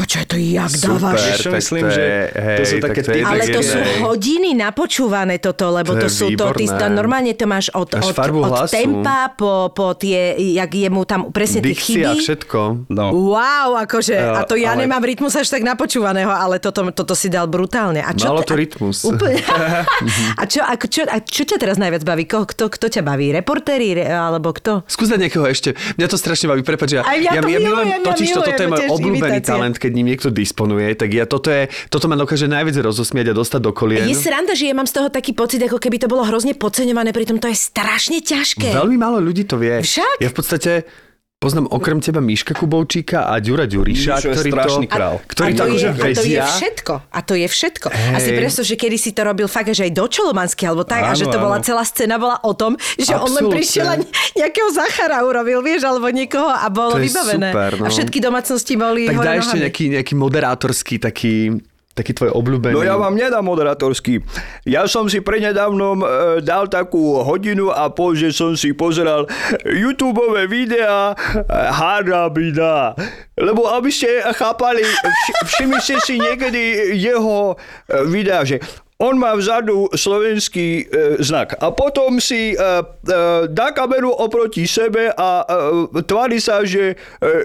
[0.00, 1.22] Počuj, to jak Super, dávaš.
[1.38, 3.78] Tak myslím, to že je- hej, to sú tak také to je Ale to sú
[4.02, 6.80] hodiny napočúvané toto, lebo To to, sú to, ty, výborné.
[6.80, 10.18] to normálne to máš od, Máš od, farbu od tempa po, po tie,
[10.54, 12.16] jak je mu tam presne tie a chyby.
[12.16, 12.58] všetko.
[12.88, 13.04] No.
[13.12, 17.28] Wow, akože, a to ja ale- nemám rytmus až tak napočúvaného, ale toto, toto si
[17.28, 18.00] dal brutálne.
[18.00, 19.04] A čo Malo to a- rytmus.
[19.04, 19.36] Úplne.
[20.40, 22.24] a, čo, a, čo, a čo ťa teraz najviac baví?
[22.24, 23.28] Ko, kto, kto ťa baví?
[23.30, 24.80] Reportéri re- alebo kto?
[24.86, 25.76] Skús dať niekoho ešte.
[25.94, 26.62] Mňa to strašne baví.
[26.62, 28.94] Prepač, ja, mňa ja, to ja milujem, milujem, ja totiž to, toto je milujem môj
[28.96, 33.32] obľúbený talent, keď ním niekto disponuje, tak ja toto, je, toto ma dokáže najviac rozosmiať
[33.32, 34.06] a dostať do kolien.
[34.06, 37.10] Je sranda, že ja mám z toho taký pocit, ako keby to bolo hrozne podceňované,
[37.10, 38.72] pritom to je strašne ťažké.
[38.72, 39.82] Veľmi málo ľudí to vie.
[39.82, 40.22] Však?
[40.22, 40.72] Ja v podstate
[41.40, 45.24] Poznám okrem teba Miška Kubovčíka a Ďura Ďuriša, ktorí to, král.
[45.24, 46.92] ktorí a to to, akože je, a to je všetko.
[47.00, 47.86] A to je všetko.
[47.88, 51.00] A si predstav, že kedy si to robil fakt, že aj do Čolomansky, alebo tak,
[51.00, 51.64] a Áno, že to bola áno.
[51.64, 53.96] celá scéna bola o tom, že on len prišiel a
[54.36, 57.56] nejakého Zachara urobil, vieš, alebo niekoho a bolo To vybavené.
[57.56, 57.84] super, no.
[57.84, 61.56] A všetky domácnosti boli Tak daj ešte nejaký, nejaký moderátorský taký,
[61.90, 62.74] taký tvoj obľúbený.
[62.74, 64.22] No ja vám nedám moderatorský.
[64.64, 66.06] Ja som si prednedávnom e,
[66.40, 69.26] dal takú hodinu a pol, že som si pozeral
[69.66, 71.12] YouTubeové videá
[71.50, 72.94] Harabida.
[73.34, 78.62] Lebo aby ste chápali, vš- všimli ste si niekedy jeho e, videa, že
[79.00, 82.76] on má vzadu slovenský e, znak a potom si e, e,
[83.48, 86.96] dá kameru oproti sebe a e, tvári sa, že e,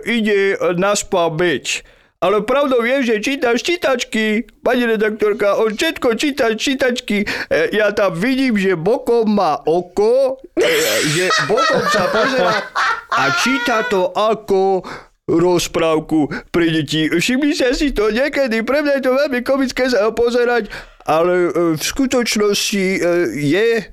[0.03, 1.94] ide na spameť.
[2.23, 7.27] Ale pravdou je, že čítaš čítačky, pani redaktorka, on všetko číta čítačky.
[7.51, 10.63] E, Ja tam vidím, že bokom má oko, e,
[11.11, 12.71] že bokom sa pozera
[13.11, 14.81] a číta to ako
[15.25, 17.09] rozprávku pre deti.
[17.09, 20.69] Všimli ste si to niekedy, pre mňa je to veľmi komické sa pozerať,
[21.05, 22.99] ale e, v skutočnosti e,
[23.33, 23.83] je e,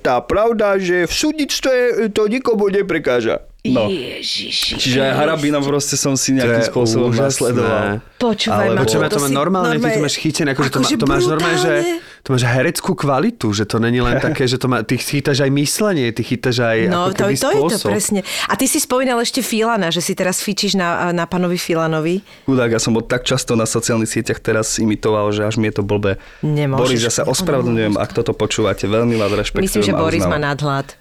[0.00, 1.72] tá pravda, že v súdnictve
[2.12, 3.47] to nikomu neprekáža.
[3.66, 3.90] No.
[3.90, 4.78] Ježiši.
[4.78, 7.26] Čiže aj Harabina proste som si nejakým spôsobom úžasné.
[7.26, 7.84] nasledoval.
[8.16, 8.80] Počúvaj ma.
[8.86, 11.24] Počúvaj, to má si normálne, ty to máš chytené, akože to, má, akože to máš
[11.26, 11.74] normálne, že
[12.22, 15.50] to máš hereckú kvalitu, že to není len také, že to má, ty chytáš aj
[15.50, 17.88] myslenie, ty chytáš aj No, ako to, to je to spôsob.
[17.90, 18.20] presne.
[18.46, 22.22] A ty si spomínal ešte Filana, že si teraz fičíš na, na pánovi Filanovi.
[22.46, 25.76] Chudák, ja som bol tak často na sociálnych sieťach teraz imitoval, že až mi je
[25.76, 26.22] to blbé.
[26.40, 26.78] Nemôžeš.
[26.78, 29.66] Boris, ja sa ospravedlňujem, ak toto počúvate, veľmi vás rešpektujem.
[29.66, 30.94] Myslím, že Boris má nadhľad.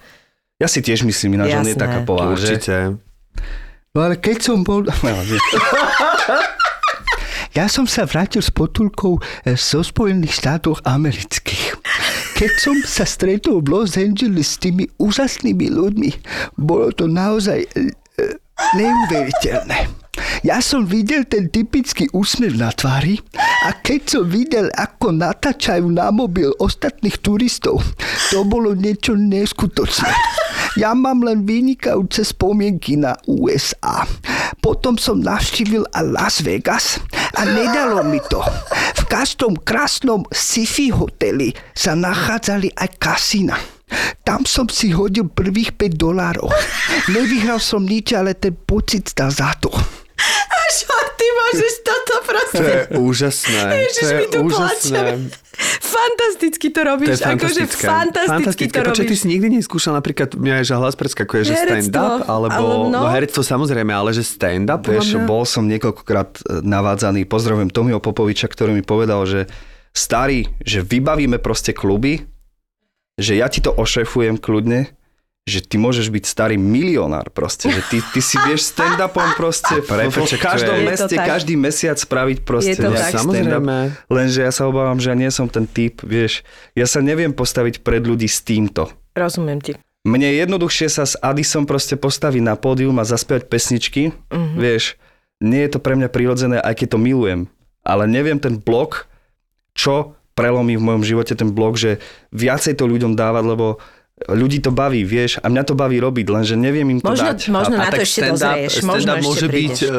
[0.58, 2.34] Ja si tiež myslím, ináč on je taká povaha?
[2.34, 2.98] Určite.
[3.94, 4.82] No ale keď som bol...
[5.06, 5.14] No.
[7.54, 11.78] Ja som sa vrátil s potulkou eh, zo Spojených štátov amerických.
[12.38, 16.10] Keď som sa stretol v Los Angeles s tými úžasnými ľuďmi,
[16.58, 17.94] bolo to naozaj eh,
[18.78, 19.90] neuveriteľné.
[20.42, 23.22] Ja som videl ten typický úsmev na tvári
[23.66, 27.82] a keď som videl, ako natáčajú na mobil ostatných turistov,
[28.34, 30.10] to bolo niečo neskutočné.
[30.78, 34.06] Ja mám len vynikajúce spomienky na USA.
[34.62, 37.02] Potom som navštívil a Las Vegas
[37.34, 38.46] a nedalo mi to.
[38.96, 43.58] V každom krásnom sci-fi hoteli sa nachádzali aj kasína.
[44.22, 46.52] Tam som si hodil prvých 5 dolárov.
[47.10, 49.72] Nevyhral som nič, ale ten pocit stál za to.
[50.68, 52.62] Čo ty môžeš toto To proste?
[52.62, 53.62] je úžasné.
[53.88, 55.00] Ježiš, to je my tu úžasné.
[55.00, 55.47] plačeme.
[55.78, 57.08] Fantasticky to To robíš.
[57.10, 57.84] je fantastické.
[57.84, 58.78] Akože fantasticky fantastické.
[58.78, 59.22] to Počkaj, ty robíš.
[59.22, 63.04] si nikdy neskúšal napríklad, mňa je, že hlas preskakuje, že Herectvo, stand-up, alebo, ale no,
[63.04, 63.10] no.
[63.10, 65.26] herectvo samozrejme, ale že stand-up, Vieš, mňa?
[65.26, 69.50] bol som niekoľkokrát e, navádzaný, pozdravujem Tomio Popoviča, ktorý mi povedal, že
[69.92, 72.22] starý, že vybavíme proste kluby,
[73.16, 74.94] že ja ti to ošefujem kľudne,
[75.48, 80.12] že ty môžeš byť starý milionár proste, že ty, ty si vieš stand-upom proste v,
[80.12, 83.16] v každom meste, každý mesiac spraviť proste Je to tak.
[83.16, 83.64] stand-up.
[83.64, 83.76] Samozrejme.
[84.12, 86.44] Lenže ja sa obávam, že ja nie som ten typ, vieš,
[86.76, 88.92] ja sa neviem postaviť pred ľudí s týmto.
[89.16, 89.80] Rozumiem ti.
[90.04, 94.60] Mne je jednoduchšie sa s Adisom proste postaviť na pódium a zaspievať pesničky, mm-hmm.
[94.60, 95.00] vieš,
[95.40, 97.48] nie je to pre mňa prirodzené, aj keď to milujem,
[97.88, 99.08] ale neviem ten blok,
[99.72, 101.98] čo prelomí v mojom živote ten blok, že
[102.30, 103.82] viacej to ľuďom dávať, lebo
[104.20, 107.40] ľudí to baví, vieš, a mňa to baví robiť, lenže neviem im to Možno, dať.
[107.48, 108.74] možno A na to tak ešte stand-up- dozrieš.
[108.82, 109.80] Možno ešte môže byť prídeš.
[109.84, 109.94] uh,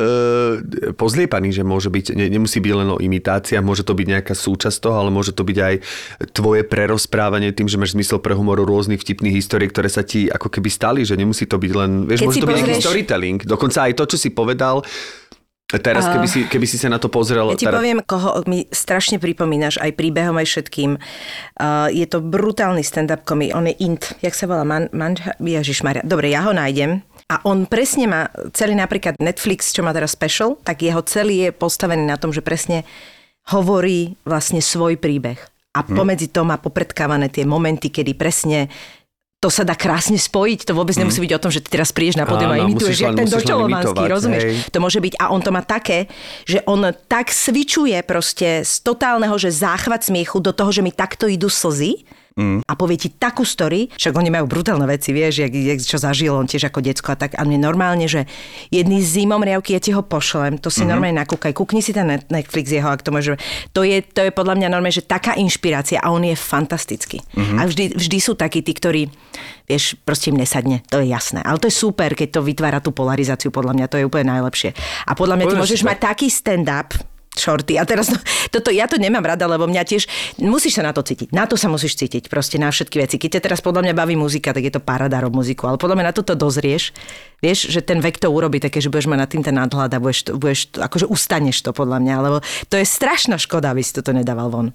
[0.92, 4.78] pozliepaný, že môže byť, ne, nemusí byť len o imitáciách, môže to byť nejaká súčasť
[4.80, 5.74] toho, ale môže to byť aj
[6.32, 10.50] tvoje prerozprávanie tým, že máš zmysel pre humor rôznych vtipných histórií, ktoré sa ti ako
[10.50, 13.38] keby stali, že nemusí to byť len, vieš, Keď môže to byť nejaký pozrieš- storytelling.
[13.40, 14.82] Dokonca aj to, čo si povedal,
[15.76, 17.52] teraz, keby si, keby si sa na to pozrel...
[17.52, 20.96] Ja ti teda- poviem, koho mi strašne pripomínaš, aj príbehom, aj všetkým.
[21.60, 26.00] Uh, je to brutálny stand-up komik, on je int, jak sa volá, man, man, Ježišmaria.
[26.08, 27.04] Dobre, ja ho nájdem.
[27.28, 31.50] A on presne má celý napríklad Netflix, čo má teraz special, tak jeho celý je
[31.52, 32.88] postavený na tom, že presne
[33.52, 35.36] hovorí vlastne svoj príbeh.
[35.76, 35.94] A Hm.
[35.94, 38.72] pomedzi to má popredkávané tie momenty, kedy presne
[39.38, 40.66] to sa dá krásne spojiť.
[40.66, 43.14] To vôbec nemusí byť o tom, že ty teraz prídeš na pódium a imituješ, jak
[43.14, 44.42] ten imitovať, rozumieš?
[44.42, 44.54] hej.
[44.74, 46.10] To môže byť, a on to má také,
[46.42, 51.30] že on tak svičuje proste z totálneho, že záchvat smiechu do toho, že mi takto
[51.30, 52.02] idú slzy
[52.38, 52.58] mm.
[52.64, 56.30] a povie ti takú story, však oni majú brutálne veci, vieš, jak, jak, čo zažil
[56.30, 57.34] on tiež ako decko a tak.
[57.34, 58.30] A mne normálne, že
[58.70, 60.90] jedný zimom riavky, ja ti ho pošlem, to si mm-hmm.
[60.94, 63.34] normálne nakúkaj, kúkni si ten Net- Netflix jeho, ak to môže.
[63.74, 67.18] To je, to je podľa mňa normálne, že taká inšpirácia a on je fantastický.
[67.34, 67.58] Mm-hmm.
[67.58, 69.10] A vždy, vždy sú takí tí, ktorí,
[69.66, 71.42] vieš, proste im nesadne, to je jasné.
[71.42, 74.72] Ale to je super, keď to vytvára tú polarizáciu, podľa mňa to je úplne najlepšie.
[75.10, 75.88] A podľa mňa ty môžeš to.
[75.90, 76.94] mať taký stand-up,
[77.38, 77.78] shorty.
[77.78, 78.10] A teraz,
[78.54, 80.04] toto, ja to nemám rada, lebo mňa tiež,
[80.42, 81.30] musíš sa na to cítiť.
[81.30, 83.16] Na to sa musíš cítiť, proste na všetky veci.
[83.16, 85.96] Keď ťa teraz podľa mňa baví muzika, tak je to parada rob muziku, ale podľa
[85.96, 86.90] mňa na toto dozrieš.
[87.38, 89.98] Vieš, že ten vek to urobí také, že budeš mať nad tým ten nadhľad a
[90.02, 93.78] budeš, to, budeš to, akože ustaneš to podľa mňa, lebo to je strašná škoda, aby
[93.78, 94.66] si toto nedával von.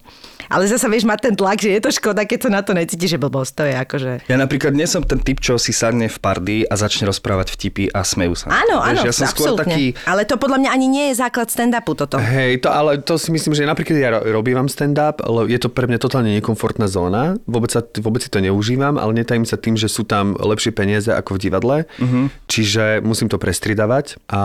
[0.48, 3.16] Ale zase vieš mať ten tlak, že je to škoda, keď sa na to necítiš,
[3.16, 4.12] že blbosť, to je akože...
[4.32, 7.92] Ja napríklad nie som ten typ, čo si sadne v pardy a začne rozprávať vtipy
[7.92, 8.48] a smejú sa.
[8.52, 9.68] Áno, áno, Vieš, ja som absolútne.
[9.68, 12.16] taký, Ale to podľa mňa ani nie je základ stand-upu toto.
[12.20, 15.70] Hej, to, ale to si myslím, že napríklad ja ro- robím stand-up, ale je to
[15.72, 17.38] pre mňa totálne nekomfortná zóna.
[17.50, 21.10] Vôbec, sa, vôbec si to neužívam, ale netajím sa tým, že sú tam lepšie peniaze
[21.10, 21.78] ako v divadle.
[21.98, 22.30] Uh-huh.
[22.50, 24.42] Čiže musím to prestridavať a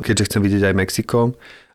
[0.00, 1.18] keďže chcem vidieť aj Mexiko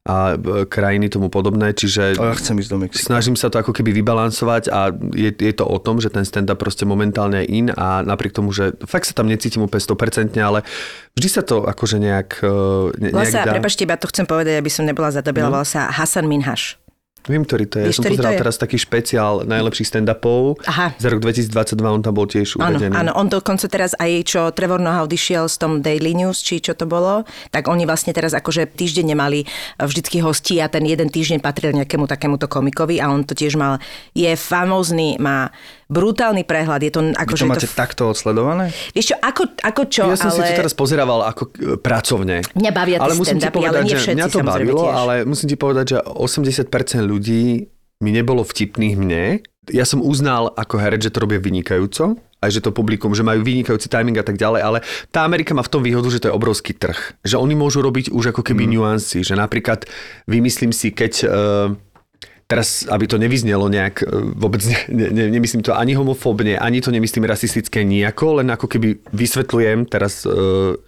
[0.10, 3.06] a e, krajiny tomu podobné, čiže ja chcem ísť do Mexika.
[3.14, 6.58] snažím sa to ako keby vybalansovať a je, je to o tom, že ten stand-up
[6.58, 10.66] proste momentálne je in a napriek tomu, že fakt sa tam necítim úplne 100%, ale
[11.14, 12.58] vždy sa to akože nejak, e,
[12.98, 13.54] ne, nejak sa, dá.
[13.54, 15.62] prepačte, iba to chcem povedať, aby som nebola zatobila, no.
[15.62, 16.79] volá sa Hasan Minhaš.
[17.28, 17.86] Viem, ktorý to je.
[17.92, 20.64] Vieš, ja som pozeral teraz taký špeciál najlepších stand-upov.
[20.66, 20.96] Aha.
[20.96, 22.96] Za rok 2022 on tam bol tiež Áno, uvedený.
[22.96, 26.74] áno, on dokonca teraz aj čo Trevor Noha odišiel z tom Daily News, či čo
[26.74, 29.44] to bolo, tak oni vlastne teraz akože týždeň nemali
[29.78, 33.78] vždycky hostí a ten jeden týždeň patril nejakému takémuto komikovi a on to tiež mal,
[34.16, 35.52] je famózny, má
[35.90, 37.42] brutálny prehľad, je to Vy akože...
[37.44, 38.70] to máte to, takto odsledované?
[38.94, 40.38] vieš čo, ako, ako čo, Ja som ale...
[40.38, 42.46] si to teraz pozerával ako e, pracovne.
[42.54, 44.94] Mňa bavia ale musím ti povedať, ale nie všetci, mňa to bavilo, tiež.
[44.94, 46.70] ale musím ti povedať, že 80%
[47.02, 49.24] ľudí mi nebolo vtipných mne.
[49.70, 53.44] Ja som uznal ako herec, že to robia vynikajúco, aj že to publikum, že majú
[53.44, 54.78] vynikajúci timing a tak ďalej, ale
[55.12, 57.20] tá Amerika má v tom výhodu, že to je obrovský trh.
[57.28, 58.72] Že oni môžu robiť už ako keby mm.
[58.72, 59.90] nuancy, že napríklad
[60.30, 61.14] vymyslím si, keď...
[61.26, 61.89] Uh,
[62.50, 66.90] Teraz, aby to nevyznelo nejak, e, vôbec ne, ne, nemyslím to ani homofóbne, ani to
[66.90, 70.34] nemyslím rasistické nejako, len ako keby vysvetľujem teraz, e,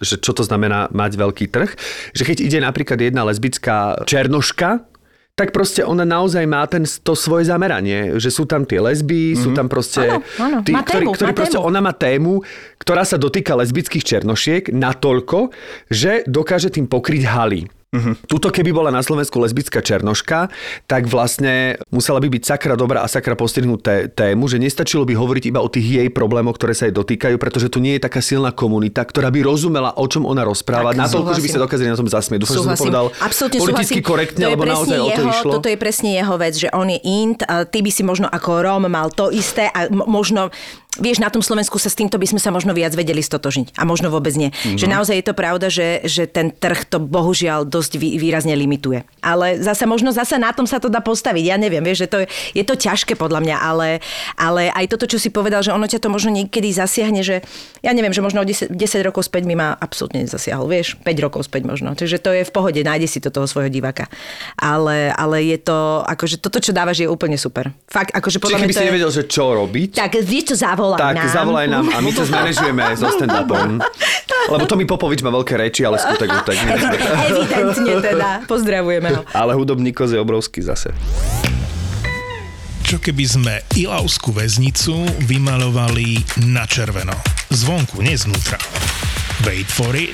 [0.02, 1.70] že čo to znamená mať veľký trh.
[2.18, 4.90] Že keď ide napríklad jedna lesbická černoška,
[5.32, 9.42] tak proste ona naozaj má ten, to svoje zameranie, že sú tam tie lesby, mm-hmm.
[9.46, 10.18] sú tam proste...
[10.18, 11.68] Áno, áno, tí, má ktorí, tému, ktorí má proste, tému.
[11.70, 12.32] ona má tému,
[12.76, 15.54] ktorá sa dotýka lesbických černošiek natoľko,
[15.88, 17.64] že dokáže tým pokryť haly.
[17.92, 18.16] Uh-huh.
[18.24, 20.48] Tuto keby bola na Slovensku lesbická černoška,
[20.88, 25.12] tak vlastne musela by byť sakra dobrá a sakra postrihnúť té, tému, že nestačilo by
[25.12, 28.24] hovoriť iba o tých jej problémoch, ktoré sa jej dotýkajú, pretože tu nie je taká
[28.24, 31.60] silná komunita, ktorá by rozumela, o čom ona rozpráva, Tak, na toľko, že by sa
[31.60, 32.38] dokázali na tom zasmieť.
[32.40, 34.08] Dúfam, že som to povedal Absolútne politicky súhlasím.
[34.08, 35.50] korektne, to lebo naozaj o to jeho, išlo.
[35.60, 38.64] Toto je presne jeho vec, že on je int, a ty by si možno ako
[38.64, 40.48] Róm mal to isté a možno
[41.00, 43.80] Vieš, na tom Slovensku sa s týmto by sme sa možno viac vedeli stotožniť.
[43.80, 44.52] A možno vôbec nie.
[44.52, 44.76] Mm-hmm.
[44.76, 49.02] Že naozaj je to pravda, že, že ten trh to bohužiaľ dosť vý, výrazne limituje.
[49.22, 51.44] Ale zase možno zase na tom sa to dá postaviť.
[51.50, 53.88] Ja neviem, vieš, že to je, je to ťažké podľa mňa, ale,
[54.36, 57.40] ale aj toto, čo si povedal, že ono ťa to možno niekedy zasiahne, že
[57.80, 61.24] ja neviem, že možno o 10, 10 rokov späť mi ma absolútne nezasiahol, vieš, 5
[61.24, 61.96] rokov späť možno.
[61.96, 64.06] Takže to je v pohode, nájde si to toho svojho diváka.
[64.58, 67.72] Ale, ale je to, akože toto, čo dávaš, je úplne super.
[67.88, 68.90] Fakt, akože Čiže podľa keby mňa to si je...
[68.90, 71.30] nevedel, že čo robiť, Tak vieš čo, zavolaj tak nám.
[71.30, 73.78] zavolaj nám a my to zmanéžujeme so stand-upom.
[74.52, 76.56] Lebo Tomi Popovič má veľké reči, ale skutek utek.
[76.58, 78.44] Evidentne teda.
[78.44, 79.22] Pozdravujeme ho.
[79.32, 80.92] Ale hudobný koz je obrovský zase.
[82.82, 84.92] Čo keby sme Ilavskú väznicu
[85.24, 86.20] vymalovali
[86.52, 87.16] na červeno?
[87.48, 88.60] Zvonku, nie znútra.
[89.48, 90.12] Wait for it.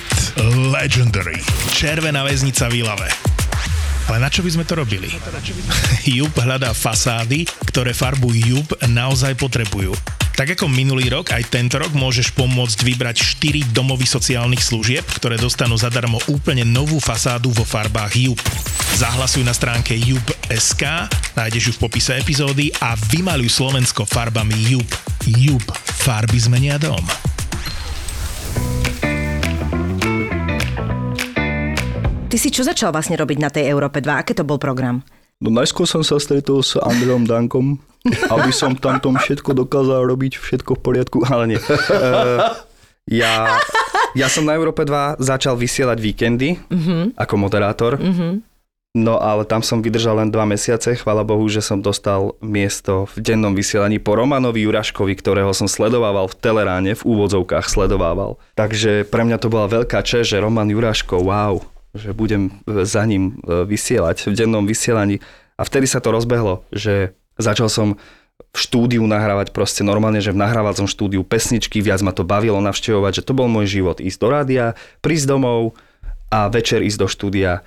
[0.70, 1.42] Legendary.
[1.74, 3.37] Červená väznica v Ilave.
[4.08, 5.12] Ale na čo by sme to robili?
[6.08, 9.92] Jup hľadá fasády, ktoré farbu Jup naozaj potrebujú.
[10.38, 15.34] Tak ako minulý rok, aj tento rok môžeš pomôcť vybrať 4 domovy sociálnych služieb, ktoré
[15.34, 18.40] dostanú zadarmo úplne novú fasádu vo farbách Jup.
[18.94, 24.88] Zahlasuj na stránke jup.sk, nájdeš ju v popise epizódy a vymaluj Slovensko farbami Jup.
[25.26, 25.66] Jup.
[26.06, 27.02] Farby zmenia dom.
[32.38, 34.14] Ty si čo začal vlastne robiť na tej Európe 2?
[34.14, 35.02] Aký to bol program?
[35.42, 37.82] No najskôr som sa stretol s Andreom Dankom,
[38.38, 41.58] aby som tam tom všetko dokázal robiť, všetko v poriadku, ale nie.
[41.58, 42.54] Uh,
[43.26, 43.58] ja,
[44.14, 47.10] ja som na Európe 2 začal vysielať víkendy uh-huh.
[47.18, 47.98] ako moderátor.
[47.98, 48.38] Uh-huh.
[48.94, 53.34] No ale tam som vydržal len dva mesiace, chvála Bohu, že som dostal miesto v
[53.34, 58.38] dennom vysielaní po Romanovi Juraškovi, ktorého som sledovával v Teleráne, v úvodzovkách sledovával.
[58.54, 63.40] Takže pre mňa to bola veľká čest, že Roman Juraško, wow, že budem za ním
[63.44, 65.20] e, vysielať v dennom vysielaní.
[65.58, 67.96] A vtedy sa to rozbehlo, že začal som
[68.54, 73.22] v štúdiu nahrávať proste normálne, že v nahrávacom štúdiu pesničky, viac ma to bavilo navštevovať,
[73.22, 73.98] že to bol môj život.
[73.98, 74.66] Ísť do rádia,
[75.02, 75.74] prísť domov
[76.30, 77.66] a večer ísť do štúdia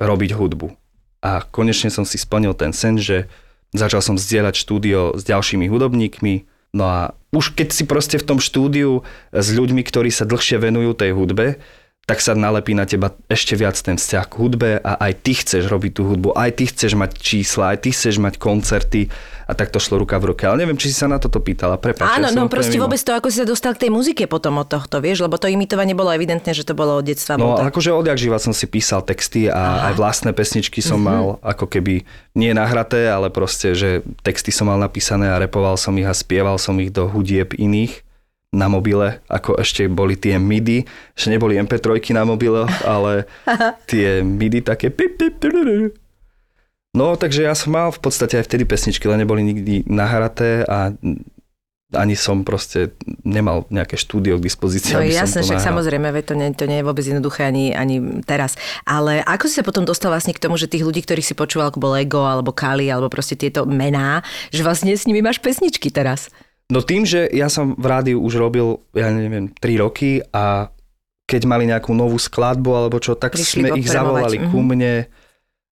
[0.00, 0.72] robiť hudbu.
[1.20, 3.26] A konečne som si splnil ten sen, že
[3.74, 6.34] začal som zdieľať štúdio s ďalšími hudobníkmi.
[6.72, 7.00] No a
[7.34, 11.60] už keď si proste v tom štúdiu s ľuďmi, ktorí sa dlhšie venujú tej hudbe,
[12.08, 15.68] tak sa nalepí na teba ešte viac ten vzťah k hudbe a aj ty chceš
[15.68, 19.12] robiť tú hudbu, aj ty chceš mať čísla, aj ty chceš mať koncerty
[19.44, 20.44] a tak to šlo ruka v ruke.
[20.44, 21.76] Ale neviem, či si sa na toto pýtala.
[21.76, 22.84] Prepač, Áno, ja no proste mimo.
[22.84, 25.46] vôbec to, ako si sa dostal k tej muzike potom od tohto, vieš, lebo to
[25.46, 27.36] imitovanie bolo evidentné, že to bolo od detstva.
[27.36, 31.04] No to- akože odjak živa som si písal texty a aj vlastné pesničky som Mhm.
[31.04, 35.92] mal ako keby nie nahraté, ale proste, že texty som mal napísané a repoval som
[35.94, 38.00] ich a spieval som ich do hudieb iných
[38.48, 43.28] na mobile, ako ešte boli tie MIDI, že neboli MP3 na mobile, ale
[43.90, 45.92] tie MIDI také pip, pip, tururu.
[46.96, 50.96] No, takže ja som mal v podstate aj vtedy pesničky, len neboli nikdy nahraté a
[51.88, 52.92] ani som proste
[53.24, 55.68] nemal nejaké štúdio k dispozícii, No jasné, to však nahral.
[55.72, 58.60] samozrejme, to nie, to nie je vôbec jednoduché ani, ani teraz.
[58.84, 61.72] Ale ako si sa potom dostal vlastne k tomu, že tých ľudí, ktorých si počúval,
[61.72, 64.20] ako bol Ego alebo Kali, alebo proste tieto mená,
[64.52, 66.28] že vlastne s nimi máš pesničky teraz?
[66.68, 70.68] No tým, že ja som v rádiu už robil, ja neviem, 3 roky a
[71.28, 74.48] keď mali nejakú novú skladbu alebo čo, tak Prišli sme ich zavolali mhm.
[74.52, 75.08] ku mne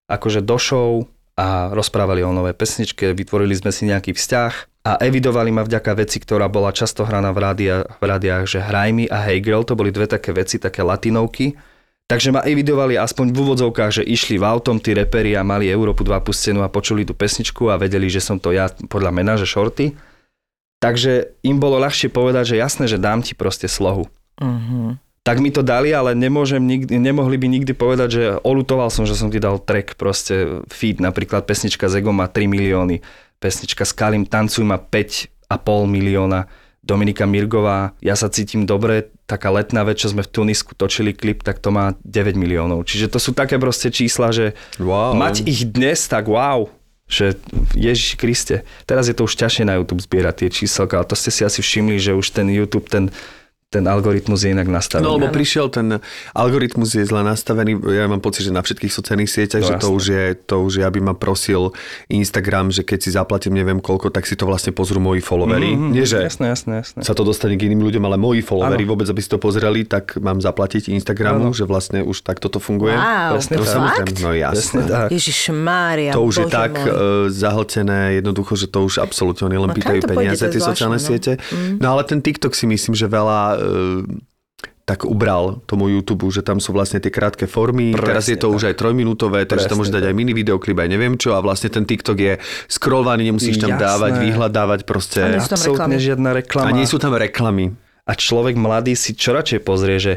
[0.08, 1.04] akože do show
[1.36, 4.52] a rozprávali o nové pesničke, vytvorili sme si nejaký vzťah
[4.86, 8.90] a evidovali ma vďaka veci, ktorá bola často hraná v, rádia, v rádiách, že Hraj
[8.94, 11.58] mi a Hey Girl, to boli dve také veci, také latinovky.
[12.06, 16.06] Takže ma evidovali aspoň v úvodzovkách, že išli v autom tí reperi a mali Európu
[16.06, 19.42] 2 pustenú a počuli tú pesničku a vedeli, že som to ja podľa mena, že
[19.42, 19.90] Shorty.
[20.86, 24.06] Takže im bolo ľahšie povedať, že jasné, že dám ti proste slohu.
[24.38, 24.94] Uh-huh.
[25.26, 29.18] Tak mi to dali, ale nemôžem nikdy, nemohli by nikdy povedať, že olutoval som, že
[29.18, 33.02] som ti dal track, proste feed, napríklad pesnička z Ego má 3 milióny,
[33.42, 35.50] pesnička s Kalim Tancuj má 5,5
[35.90, 36.46] milióna,
[36.86, 41.42] Dominika Mirgová, ja sa cítim dobre, taká letná vec, čo sme v Tunisku točili klip,
[41.42, 42.86] tak to má 9 miliónov.
[42.86, 45.18] Čiže to sú také proste čísla, že Wow.
[45.18, 46.70] mať ich dnes, tak wow,
[47.06, 47.38] že
[47.78, 48.66] Ježiš Kriste.
[48.82, 51.62] Teraz je to už ťažšie na YouTube zbierať tie číselka, ale to ste si asi
[51.62, 53.14] všimli, že už ten YouTube, ten,
[53.76, 55.04] ten algoritmus je inak nastavený.
[55.04, 56.00] No lebo prišiel ten
[56.32, 59.88] algoritmus je zle nastavený, ja mám pocit, že na všetkých sociálnych sieťach, No, že to
[59.90, 61.76] už, je, to už je, aby ma prosil
[62.08, 65.74] Instagram, že keď si zaplatím neviem koľko, tak si to vlastne pozrú moji followery.
[65.74, 67.00] Mhm, Nie, že Jasné, jasné, jasné.
[67.02, 68.90] sa to dostane k iným ľuďom, ale moji followery Áno.
[68.90, 71.52] vôbec, aby si to pozreli, tak mám zaplatiť Instagramu, Áno.
[71.52, 72.94] že vlastne už takto to funguje.
[72.94, 73.72] Wow, Presne no tak.
[73.72, 74.80] samozrejme, no Presne jasné.
[74.86, 75.08] tak.
[75.10, 76.86] Ježiš Mária, To už je Bože tak môj.
[76.86, 76.94] uh,
[77.28, 80.62] zahltené, jednoducho, že to už absolútne oni len No pýtajú to peniaze, to je tie
[80.62, 81.02] sociálne no.
[81.02, 81.32] siete.
[81.76, 83.65] No ale ten TikTok si myslím, že veľa
[84.86, 88.54] tak ubral tomu YouTube, že tam sú vlastne tie krátke formy, Presne teraz je to
[88.54, 90.10] už aj trojminútové, takže tam môžeš dať tak.
[90.10, 92.32] aj mini videoklip, aj neviem čo a vlastne ten TikTok je
[92.70, 93.82] scrollovaný, nemusíš tam Jasné.
[93.82, 95.26] dávať, vyhľadávať proste.
[95.26, 96.06] A nie sú tam Absolútne reklamy.
[96.06, 96.66] žiadna reklama.
[96.70, 97.74] A nie sú tam reklamy.
[98.06, 100.12] A človek mladý si čo radšej pozrie, že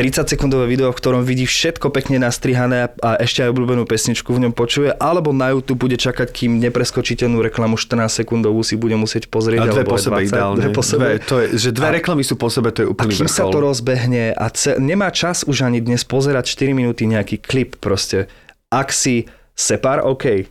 [0.00, 4.48] 30 sekundové video, v ktorom vidí všetko pekne nastrihané a ešte aj obľúbenú pesničku v
[4.48, 9.28] ňom počuje, alebo na YouTube bude čakať, kým nepreskočiteľnú reklamu 14 sekundovú si bude musieť
[9.28, 9.60] pozrieť.
[9.60, 10.56] A dve po sebe 20, ideálne.
[10.56, 11.04] Dve po sebe.
[11.04, 13.28] Dve, to je, že dve A- reklamy sú po sebe, to je A úplný kým
[13.28, 13.52] sa vrchol.
[13.52, 18.24] to rozbehne a ce- nemá čas už ani dnes pozerať 4 minúty nejaký klip proste.
[18.72, 20.48] Ak si separ, OK,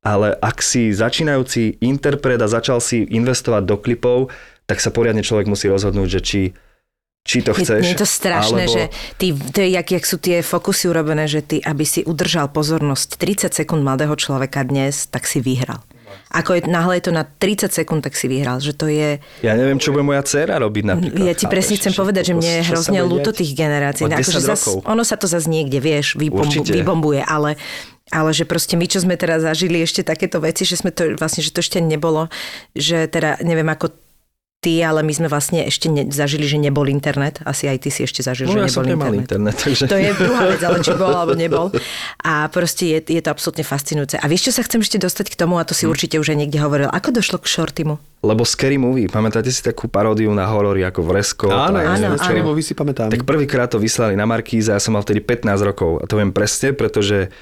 [0.00, 4.28] ale ak si začínajúci interpret a začal si investovať do klipov,
[4.68, 6.40] tak sa poriadne človek musí rozhodnúť, že či,
[7.20, 7.84] či to chceš.
[7.84, 8.74] Je, je to strašné, alebo...
[8.74, 8.82] že
[9.20, 13.20] ty, to je, jak, jak sú tie fokusy urobené, že ty, aby si udržal pozornosť
[13.20, 15.84] 30 sekúnd mladého človeka dnes, tak si vyhral.
[16.30, 18.58] Ako je, náhle je to na 30 sekúnd, tak si vyhral.
[18.58, 19.18] Že to je...
[19.46, 21.22] Ja neviem, čo bude moja dcéra robiť napríklad.
[21.22, 21.82] Ja ti presne chápeš?
[21.86, 24.06] chcem povedať, že mne je hrozne ľúto tých generácií.
[24.06, 26.74] O No, 10 akože zas, ono sa to zase niekde, vieš, Určite.
[26.74, 27.54] vybombuje, ale
[28.10, 31.46] ale že proste my, čo sme teraz zažili ešte takéto veci, že sme to vlastne,
[31.46, 32.26] že to ešte nebolo,
[32.74, 33.94] že teda neviem ako
[34.60, 37.40] ty, ale my sme vlastne ešte ne, zažili, že nebol internet.
[37.42, 39.56] Asi aj ty si ešte zažil, No že ja som nebol nemal internet.
[39.56, 39.84] internet, takže...
[39.84, 41.66] To je druhá vec, ale či bol alebo nebol.
[42.20, 44.16] A proste je, je to absolútne fascinujúce.
[44.16, 45.90] A vieš, čo sa chcem ešte dostať k tomu, a to si Hm.
[45.90, 46.86] určite už aj niekde hovoril.
[46.86, 47.96] Ako došlo k Shortimu?
[48.20, 51.48] Lebo Scary Movie, pamätáte si takú paródiu na horory ako Vresko?
[51.48, 52.16] Áno, áno, áno.
[52.16, 53.08] Scary Movie si pamätám.
[53.08, 56.28] Tak prvýkrát to vyslali na Markíze, ja som mal vtedy 15 rokov a to viem
[56.28, 57.32] presne, pretože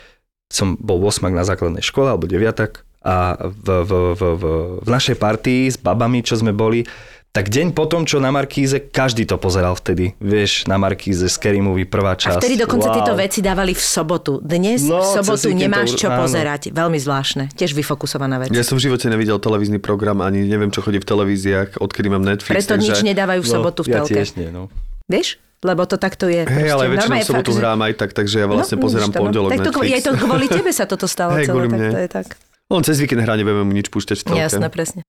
[0.47, 4.45] som bol 8 na základnej škole alebo 9 a v, v, v, v,
[4.79, 6.83] v našej partii s babami, čo sme boli,
[7.29, 10.17] tak deň potom, čo na Markíze, každý to pozeral vtedy.
[10.19, 12.41] Vieš, na Markíze, Scary Movie, prvá A časť.
[12.41, 12.97] vtedy dokonca Wow.
[12.97, 14.41] tieto veci dávali v sobotu.
[14.41, 16.25] Dnes v No, sobotu cez víkend nemáš to- čo áno.
[16.25, 16.73] pozerať.
[16.73, 17.53] Veľmi zvláštne.
[17.53, 18.49] Tiež vyfokusovaná vec.
[18.51, 22.25] Ja som v živote nevidel televízny program, ani neviem, čo chodí v televíziách, odkedy mám
[22.25, 22.65] Netflix.
[22.65, 22.91] Preto takže...
[22.91, 24.13] nič nedávajú v sobotu v ja telke.
[24.17, 24.73] tiež nie, no.
[25.07, 25.37] Vieš?
[25.61, 26.43] Lebo to takto je.
[26.43, 29.19] Hej, ale väčšinou v sobotu fakt, hrám aj tak, takže ja vlastne No, pozerám no.
[29.21, 29.91] pondelok Tak to, Netflix.
[29.93, 31.89] aj to kvôli tebe sa toto stalo Hej, celé, tak mne.
[31.89, 32.27] to je tak.
[32.69, 34.41] On cez víkend hrá, nebudeme mu nič púšťať v telke.
[34.41, 35.01] Jasné, presne.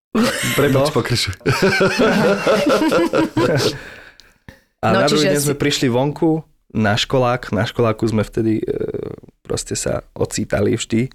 [0.56, 1.36] Prepač, pokračuj.
[4.80, 6.40] A No, no, na druhý deň si- sme prišli vonku
[6.72, 7.52] na školák.
[7.52, 8.72] Na školáku sme vtedy e,
[9.44, 11.12] proste sa ocítali vždy.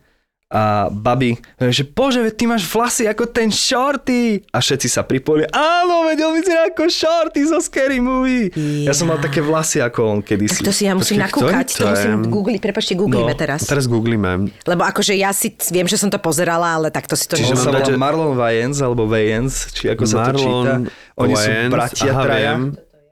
[0.54, 4.38] A babi, že bože, veď ty máš vlasy ako ten Shorty.
[4.48, 8.54] A všetci sa pripojili, áno, veď on vyzerá ako Shorty zo Scary Movie.
[8.54, 10.62] Ja, ja som mal také vlasy ako on kedysi.
[10.62, 13.66] Tak to si ja musím Počkej, nakúkať, to to musím googliť, prepačte, googlíme No, teraz.
[13.66, 14.54] Teraz googlíme.
[14.62, 17.74] Lebo akože ja si viem, že som to pozerala, ale takto si to Čiže sa
[17.74, 20.78] volá že- Marlon Wayans, alebo Wayans, či ako sa to číta.
[20.78, 20.82] Marlon
[21.18, 22.52] Oni sú Wayans, bratia aha, traja.
[22.54, 22.62] viem.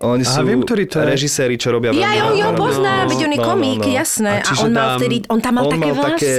[0.05, 1.07] Oni Aha, sú viem, ktorý to je.
[1.09, 3.93] režiséri, čo robia Ja jo, jo, veľa- poznám, veď on je no, no, komik, no.
[3.93, 4.33] jasné.
[4.37, 6.11] A A, on mal tam- vtedy, on tam mal on také mal vlasy.
[6.11, 6.33] také,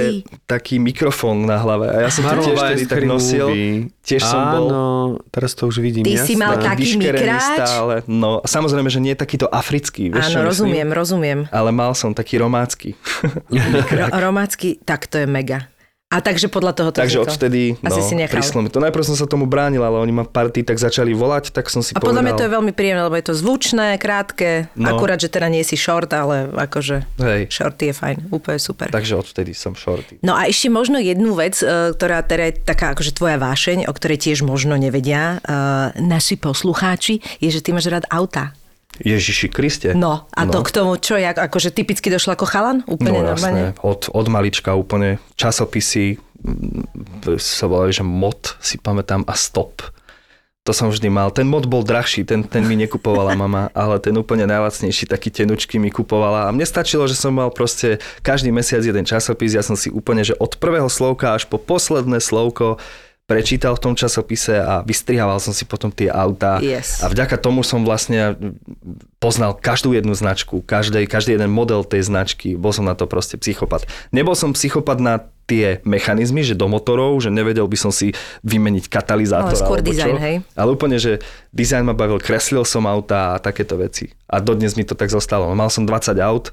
[0.46, 3.48] taký mikrofón na hlave a ja som to tiež vtedy tak nosil.
[3.48, 3.88] Movie.
[4.00, 4.82] Tiež som bol Áno,
[5.28, 6.04] teraz to už vidím.
[6.04, 6.26] Ty jasné.
[6.26, 7.40] si mal taký mikráč?
[7.56, 7.94] stále.
[8.04, 10.08] No, samozrejme, že nie takýto africký.
[10.08, 10.44] Vieš, Áno, myslím?
[10.44, 11.38] rozumiem, rozumiem.
[11.50, 12.92] Ale mal som taký romácky.
[13.90, 15.72] Ro- romácky, tak to je mega.
[16.14, 17.26] A takže podľa toho to Takže vzniklo.
[17.26, 18.34] odvtedy Asi no, si nechal.
[18.34, 18.78] prišlo mi to.
[18.78, 21.90] Najprv som sa tomu bránil, ale oni ma party tak začali volať, tak som si
[21.90, 22.06] A povedal.
[22.08, 24.94] podľa mňa to je veľmi príjemné, lebo je to zvučné, krátke, No.
[24.94, 27.50] akurát, že teda nie si short, ale akože Hej.
[27.50, 28.86] shorty je fajn, úplne super.
[28.88, 30.20] Takže odvtedy som shorty.
[30.20, 33.92] No a ešte možno jednu vec, e, ktorá teda je taká akože tvoja vášeň, o
[33.92, 35.58] ktorej tiež možno nevedia e,
[35.98, 38.54] naši poslucháči, je, že ty máš rád auta.
[39.02, 39.90] Ježiši Kriste.
[39.98, 42.78] No a to k tomu, čo, jak, akože typicky došla ako chalan?
[42.86, 43.74] Úplne no normálne?
[43.74, 49.82] jasné, od, od malička úplne časopisy, mm, sa volali, že mod, si pamätám, a stop.
[50.64, 51.28] To som vždy mal.
[51.28, 55.76] Ten mod bol drahší, ten, ten mi nekupovala mama, ale ten úplne najlacnejší, taký tenučky
[55.76, 56.48] mi kupovala.
[56.48, 59.52] A mne stačilo, že som mal proste každý mesiac jeden časopis.
[59.52, 62.80] Ja som si úplne, že od prvého slovka až po posledné slovko
[63.24, 66.60] prečítal v tom časopise a vystrihával som si potom tie autá.
[66.60, 67.00] Yes.
[67.00, 68.36] A vďaka tomu som vlastne
[69.16, 72.52] poznal každú jednu značku, každý, každý jeden model tej značky.
[72.52, 73.88] Bol som na to proste psychopat.
[74.12, 78.12] Nebol som psychopat na tie mechanizmy, že do motorov, že nevedel by som si
[78.44, 79.56] vymeniť katalizátor.
[79.56, 80.36] Ale skôr alebo dizajn, hej?
[80.52, 81.24] Ale úplne, že
[81.56, 84.12] dizajn ma bavil, kreslil som auta a takéto veci.
[84.28, 85.48] A dodnes mi to tak zostalo.
[85.56, 86.52] Mal som 20 aut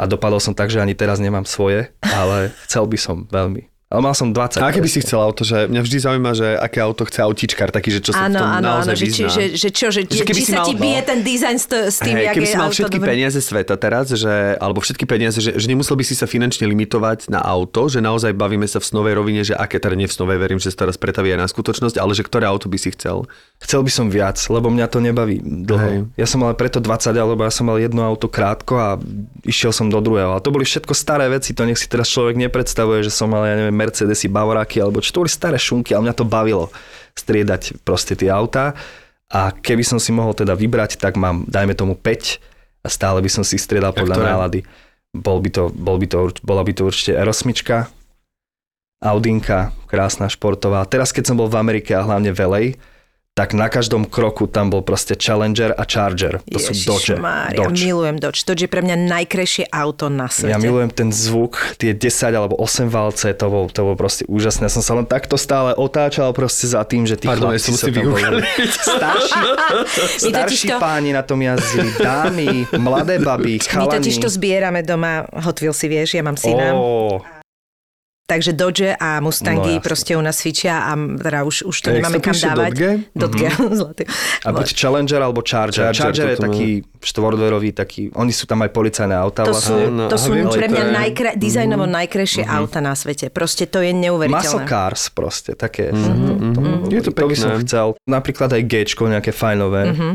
[0.00, 3.68] a dopadol som tak, že ani teraz nemám svoje, ale chcel by som veľmi.
[3.96, 4.60] Ale mal som 20.
[4.60, 5.40] A aké by si chcel auto?
[5.40, 8.36] Že mňa vždy zaujíma, že aké auto chce autičkár, taký, že čo sa v Áno,
[8.36, 9.32] tom áno, áno, naozaj že, či, vyzná.
[9.32, 10.82] že, že čo, že, Že keby či si sa mal- ti no.
[10.82, 12.98] bije ten dizajn s, t- s tým, Hej, jak keby je si mal auto všetky
[12.98, 13.08] dobré.
[13.08, 17.26] peniaze sveta teraz, že, alebo všetky peniaze, že, že nemusel by si sa finančne limitovať
[17.26, 20.36] na auto, že naozaj bavíme sa v snovej rovine, že aké, teda nie v snovej,
[20.36, 23.24] verím, že sa teraz pretaví aj na skutočnosť, ale že ktoré auto by si chcel.
[23.58, 25.88] Chcel by som viac, lebo mňa to nebaví dlho.
[25.88, 25.98] Hej.
[26.14, 28.88] Ja som mal preto 20, lebo ja som mal jedno auto krátko a
[29.42, 30.34] išiel som do druhého.
[30.34, 33.46] A to boli všetko staré veci, to nech si teraz človek nepredstavuje, že som mal,
[33.46, 36.74] ja neviem, Mercedesy, Bavoráky, alebo čo to boli staré šunky, ale mňa to bavilo
[37.14, 38.74] striedať proste tie autá.
[39.30, 43.30] A keby som si mohol teda vybrať, tak mám, dajme tomu 5 a stále by
[43.30, 44.26] som si striedal podľa ktoré?
[44.26, 44.60] nálady.
[45.14, 47.46] Bol by to, bol by to, bola by to určite R8,
[48.96, 50.82] Audinka, krásna športová.
[50.88, 52.62] Teraz, keď som bol v Amerike a hlavne v LA,
[53.36, 56.40] tak na každom kroku tam bol proste Challenger a Charger.
[56.48, 57.12] To sú Dodge.
[57.20, 57.84] Ježišmária, Dodge.
[57.84, 58.48] milujem Dodge.
[58.48, 60.48] Dodge je pre mňa najkrajšie auto na svete.
[60.48, 64.66] Ja milujem ten zvuk, tie 10 alebo 8 valce, to bol, to bol proste úžasné.
[64.66, 67.68] Ja som sa len takto stále otáčal proste za tým, že tí Pardon, ja chlapci
[67.68, 68.40] som sa si tam boli.
[68.72, 69.40] Starší,
[70.24, 72.48] My starší to- páni na tom jazdili, dámy,
[72.80, 73.92] mladé baby, My chalani.
[74.00, 76.72] totiž to zbierame doma, Hot Wheelsy, vieš, ja mám syna.
[76.72, 77.20] Ó,
[78.26, 79.86] Takže Dodge a Mustangy No, jasne.
[79.86, 82.70] proste u nás cvičia a teda už, už to nemáme kam dávať.
[82.74, 82.90] Dodge?
[83.22, 83.46] Dodge,
[83.78, 84.02] zlatý.
[84.42, 85.94] A buď Challenger alebo Charger.
[85.94, 86.46] Charger, Charger, je toto má.
[86.50, 86.68] taký
[87.00, 89.78] štvordverový, taký, oni sú tam aj policajné autá To vlastne.
[89.78, 93.30] sú, Áno, to sú viem, pre mňa to je- najkra- dizajnovo najkrajšie auta na svete.
[93.30, 94.66] Proste to je Muscle neuveriteľné.
[94.66, 95.94] cars proste, také.
[95.94, 96.74] Mhm, to, to, mhm.
[96.88, 97.62] Je to to by som pekné.
[97.62, 97.86] chcel.
[98.04, 98.74] Napríklad aj G,
[99.06, 100.08] nejaké fajnové, Mhm.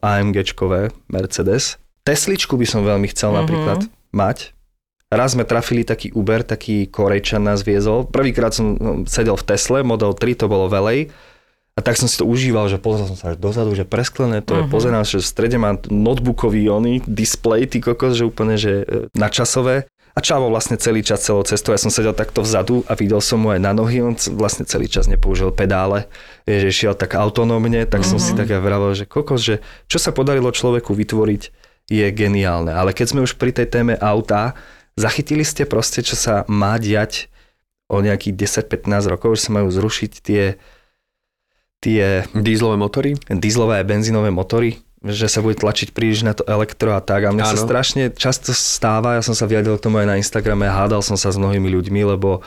[0.00, 1.82] AMG-čkové, Mercedes.
[2.02, 3.36] Tesličku by som veľmi chcel Mhm.
[3.36, 3.78] napríklad
[4.12, 4.54] mať.
[5.06, 8.10] Raz sme trafili taký Uber, taký Korejčan nás viezol.
[8.10, 10.96] Prvýkrát som no, sedel v Tesle, Model 3, to bolo v LA.
[11.76, 14.56] A tak som si to užíval, že pozrel som sa až dozadu, že presklené to
[14.58, 14.70] je, Mhm.
[14.72, 19.86] pozerám, že v strede má notebookový oný display, ty kokos, že úplne, že e, načasové.
[20.16, 23.36] A Čavo vlastne celý čas celou cestou, ja som sedel takto vzadu a videl som
[23.36, 26.08] mu aj na nohy, on vlastne celý čas nepoužil pedále,
[26.48, 30.16] že šiel tak autonómne, tak som si tak aj vravel, že kokos, že čo sa
[30.16, 31.42] podarilo človeku vytvoriť
[31.92, 32.72] je geniálne.
[32.72, 34.56] Ale keď sme už pri tej téme auta,
[34.96, 37.28] zachytili ste proste, čo sa má diať
[37.86, 40.58] o nejakých 10-15 rokov, že sa majú zrušiť tie,
[41.78, 43.14] tie Dízlové motory?
[43.30, 47.28] dieselové a benzínové motory, že sa bude tlačiť príliš na to elektro a tak.
[47.28, 47.62] A mne sa Áno.
[47.62, 51.30] strašne často stáva, ja som sa vyjadril k tomu aj na Instagrame, hádal som sa
[51.30, 52.42] s mnohými ľuďmi, lebo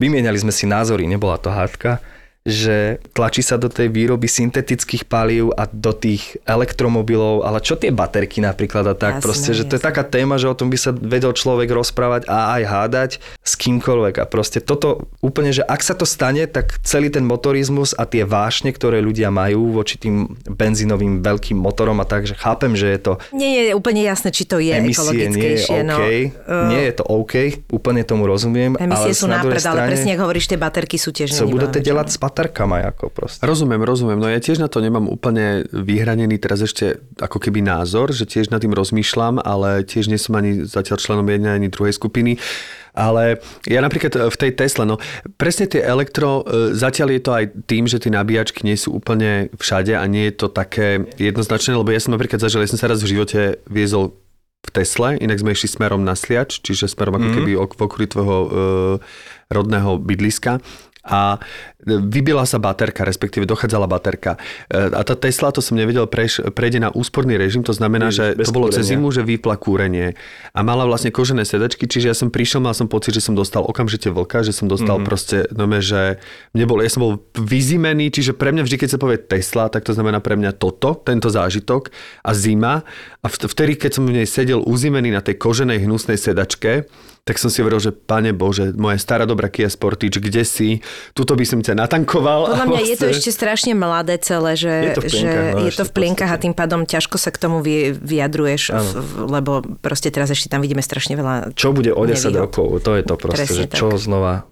[0.00, 2.00] vymieniali sme si názory, nebola to hádka,
[2.46, 7.92] že tlačí sa do tej výroby syntetických palív a do tých elektromobilov, ale čo tie
[7.92, 10.78] baterky napríklad a tak Jasné, proste, že to je taká téma, že o tom by
[10.80, 13.10] sa vedel človek rozprávať a aj hádať
[13.44, 17.92] s kýmkoľvek a proste toto úplne, že ak sa to stane, tak celý ten motorizmus
[17.92, 22.72] a tie vášne, ktoré ľudia majú voči tým benzínovým veľkým motorom a tak, že chápem,
[22.72, 25.64] že je to Nie je úplne jasné, či to je emisie nie je.
[25.68, 26.00] OK,
[26.48, 26.70] no.
[26.72, 27.34] Nie je to OK,
[27.68, 30.58] úplne tomu rozumiem, Emisie ale sú na druhej nápred, ale strane, presne ako hovoríš, tie
[30.58, 32.14] baterky sú tiež co budete delať čo?
[32.38, 33.42] S baterkami ako proste.
[33.42, 34.22] Rozumiem, rozumiem.
[34.22, 38.54] No ja tiež na to nemám úplne vyhranený teraz ešte ako keby názor, že tiež
[38.54, 42.38] nad tým rozmýšľam, ale tiež nie som ani zatiaľ členom jednej ani druhej skupiny.
[42.94, 45.02] Ale ja napríklad v tej Tesle, no
[45.34, 49.50] presne tie elektro, e, zatiaľ je to aj tým, že tie nabíjačky nie sú úplne
[49.54, 52.90] všade a nie je to také jednoznačné, lebo ja som napríklad zažil, ja som sa
[52.90, 54.18] raz v živote viezol
[54.66, 58.06] v Tesle, inak sme išli smerom na Sliač, čiže smerom ako keby ok- v okolí
[58.10, 58.48] tvojho e,
[59.48, 60.58] rodného bydliska
[61.08, 61.40] a
[61.88, 64.36] vybila sa baterka, respektíve dochádzala baterka.
[64.68, 68.36] E, A tá Tesla, to som nevedel, preš, prejde na úsporný režim, to znamená, že
[68.36, 70.12] bez to bolo cez zimu, že vypla kúrenie.
[70.52, 73.64] A mala vlastne kožené sedačky, čiže ja som prišiel, mal som pocit, že som dostal
[73.64, 75.08] okamžite vlka, že som dostal mm-hmm.
[75.08, 76.18] proste, no že
[76.52, 79.86] mne bol, ja som bol vyzimený, čiže pre mňa vždy, keď sa povie Tesla, tak
[79.86, 81.94] to znamená pre mňa toto, tento zážitok
[82.26, 82.82] a zima.
[83.18, 86.86] A vt- vtedy, keď som v nej sedel uzimený na tej koženej hnusnej sedačke,
[87.20, 90.80] tak som si hovoril, že pane Bože, moja stará dobrá Kia Sportage, kde si?
[91.12, 92.46] Tuto by som ťa natankoval.
[92.48, 95.50] Podľa mňa je to vlastne- ešte strašne mladé celé, že Je to v plienkach, že
[95.50, 97.74] no, je ešte to v v plienkach a tým pádom ťažko sa k tomu vy,
[97.92, 98.94] vyjadruješ, v,
[99.28, 102.38] lebo proste teraz ešte tam vidíme strašne veľa Čo bude o 10 nevýhod.
[102.40, 103.76] rokov, to je to proste, Presne že tak.
[103.76, 104.46] čo znova,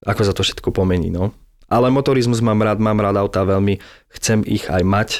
[0.00, 1.34] ako sa to všetko pomení, no.
[1.66, 5.10] Ale motorizmus mám rád, mám rád autá veľmi, chcem ich aj mať.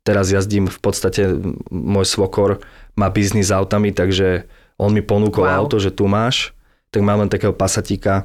[0.00, 1.28] Teraz jazdím v podstate,
[1.68, 2.64] môj svokor
[2.96, 4.48] má biznis s autami, takže
[4.80, 5.66] on mi ponúkol Wow.
[5.66, 6.56] auto, že tu máš,
[6.88, 8.24] tak mám len takého pasatíka,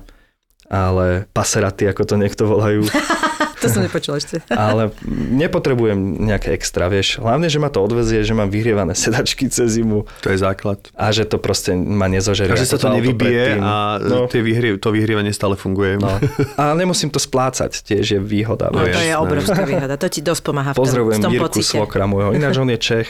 [0.71, 2.88] ale paseraty, ako to niekto volajú.
[3.56, 4.43] To som nepočula ešte.
[4.51, 7.18] ale nepotrebujem nejaké extra, vieš.
[7.18, 10.80] Hlavne, že ma to odvezie, že mám vyhrievané sedačky cez zimu To je základ.
[10.91, 12.51] a že to proste ma nezožerie.
[12.51, 14.28] A že sa to auto nevybije a No.
[14.28, 15.97] tie vyhrie, to vyhrievanie stále funguje.
[15.97, 16.20] No.
[16.62, 18.68] A nemusím to splácať, tiež je výhoda.
[18.68, 18.95] No, to vieš.
[18.97, 19.22] je jasné.
[19.22, 19.95] obrovská výhoda.
[19.95, 21.76] To ti dosť pomáha v tom, v Pozdravujem tom Jirku pocite.
[21.76, 22.32] Svokra môjho.
[22.32, 23.10] Ináč on je Čech.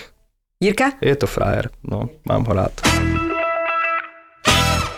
[0.58, 0.96] Jirka?
[1.00, 1.68] Je to frajer.
[1.82, 2.74] No, mám ho rád.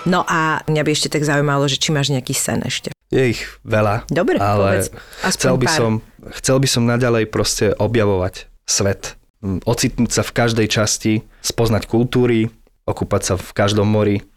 [0.08, 2.96] No a mňa by ešte tak zaujímalo, že či máš nejaký sen ešte.
[3.08, 4.04] Je ich veľa.
[4.12, 4.88] Dobre, ale povedz.
[5.24, 5.78] Aspoň chcel by, pár.
[5.80, 5.92] som,
[6.36, 9.16] chcel by som naďalej proste objavovať svet.
[9.40, 12.52] Mm, Ocitnúť sa v každej časti, spoznať kultúry,
[12.84, 14.28] okúpať sa v každom mori.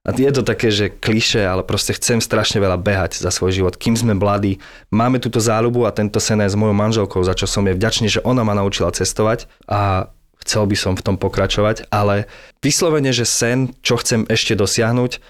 [0.00, 3.76] A je to také, že kliše, ale proste chcem strašne veľa behať za svoj život.
[3.76, 4.56] Kým sme mladí,
[4.88, 8.08] máme túto záľubu a tento sen aj s mojou manželkou, za čo som je vďačný,
[8.08, 10.08] že ona ma naučila cestovať a
[10.40, 12.24] chcel by som v tom pokračovať, ale
[12.64, 15.20] vyslovene, že sen, čo chcem ešte dosiahnuť,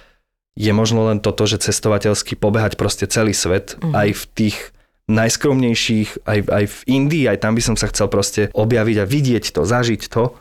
[0.59, 3.95] je možno len toto, že cestovateľsky pobehať proste celý svet, mm.
[3.95, 4.57] aj v tých
[5.11, 9.45] najskromnejších, aj, aj v Indii, aj tam by som sa chcel proste objaviť a vidieť
[9.51, 10.39] to, zažiť to,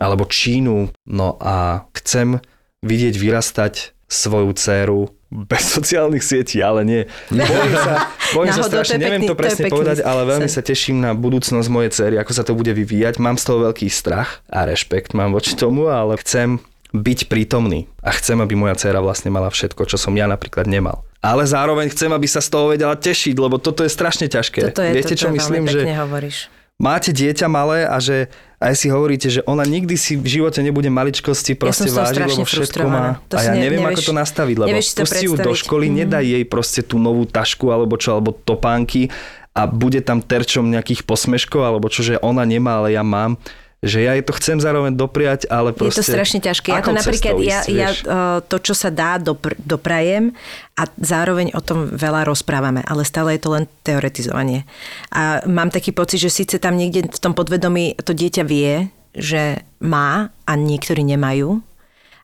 [0.00, 2.40] alebo Čínu, no a chcem
[2.80, 7.02] vidieť vyrastať svoju dceru bez sociálnych sietí, ale nie.
[7.30, 7.92] Bojím sa,
[8.36, 10.62] bojím sa to strašne, je neviem pekný- to to presne pekný povedať, ale veľmi sa
[10.64, 13.20] teším na budúcnosť mojej cery, ako sa to bude vyvíjať.
[13.22, 16.58] Mám z toho veľký strach a rešpekt mám voči tomu, ale chcem
[16.92, 21.06] byť prítomný a chcem, aby moja dcera vlastne mala všetko, čo som ja napríklad nemal.
[21.20, 24.60] Ale zároveň chcem, aby sa z toho vedela tešiť, lebo toto je strašne ťažké.
[24.66, 26.36] Toto je, Viete, toto čo je myslím, že hovoríš.
[26.76, 28.26] máte dieťa malé a že
[28.56, 32.44] aj si hovoríte, že ona nikdy si v živote nebude maličkosti proste toho vážiť, lebo
[32.44, 33.20] všetko má.
[33.26, 35.86] To a ja ne- neviem, nevieš- ako to nastaviť, lebo to pusti ju do školy,
[35.86, 35.94] Mhm.
[35.96, 39.08] nedaj jej proste tú novú tašku alebo čo, alebo topánky
[39.52, 43.36] a bude tam terčom nejakých posmeškov, alebo čo, že ona nemá, ale ja mám
[43.80, 46.04] že ja jej to chcem zároveň dopriať, ale Je proste...
[46.04, 46.68] to strašne ťažké.
[46.68, 47.98] Ja to napríklad, ja, ísť, ja vieš?
[48.04, 50.36] uh, to, čo sa dá, dopr- doprajem
[50.76, 54.68] a zároveň o tom veľa rozprávame, ale stále je to len teoretizovanie.
[55.16, 59.64] A mám taký pocit, že síce tam niekde v tom podvedomí to dieťa vie, že
[59.80, 61.64] má a niektorí nemajú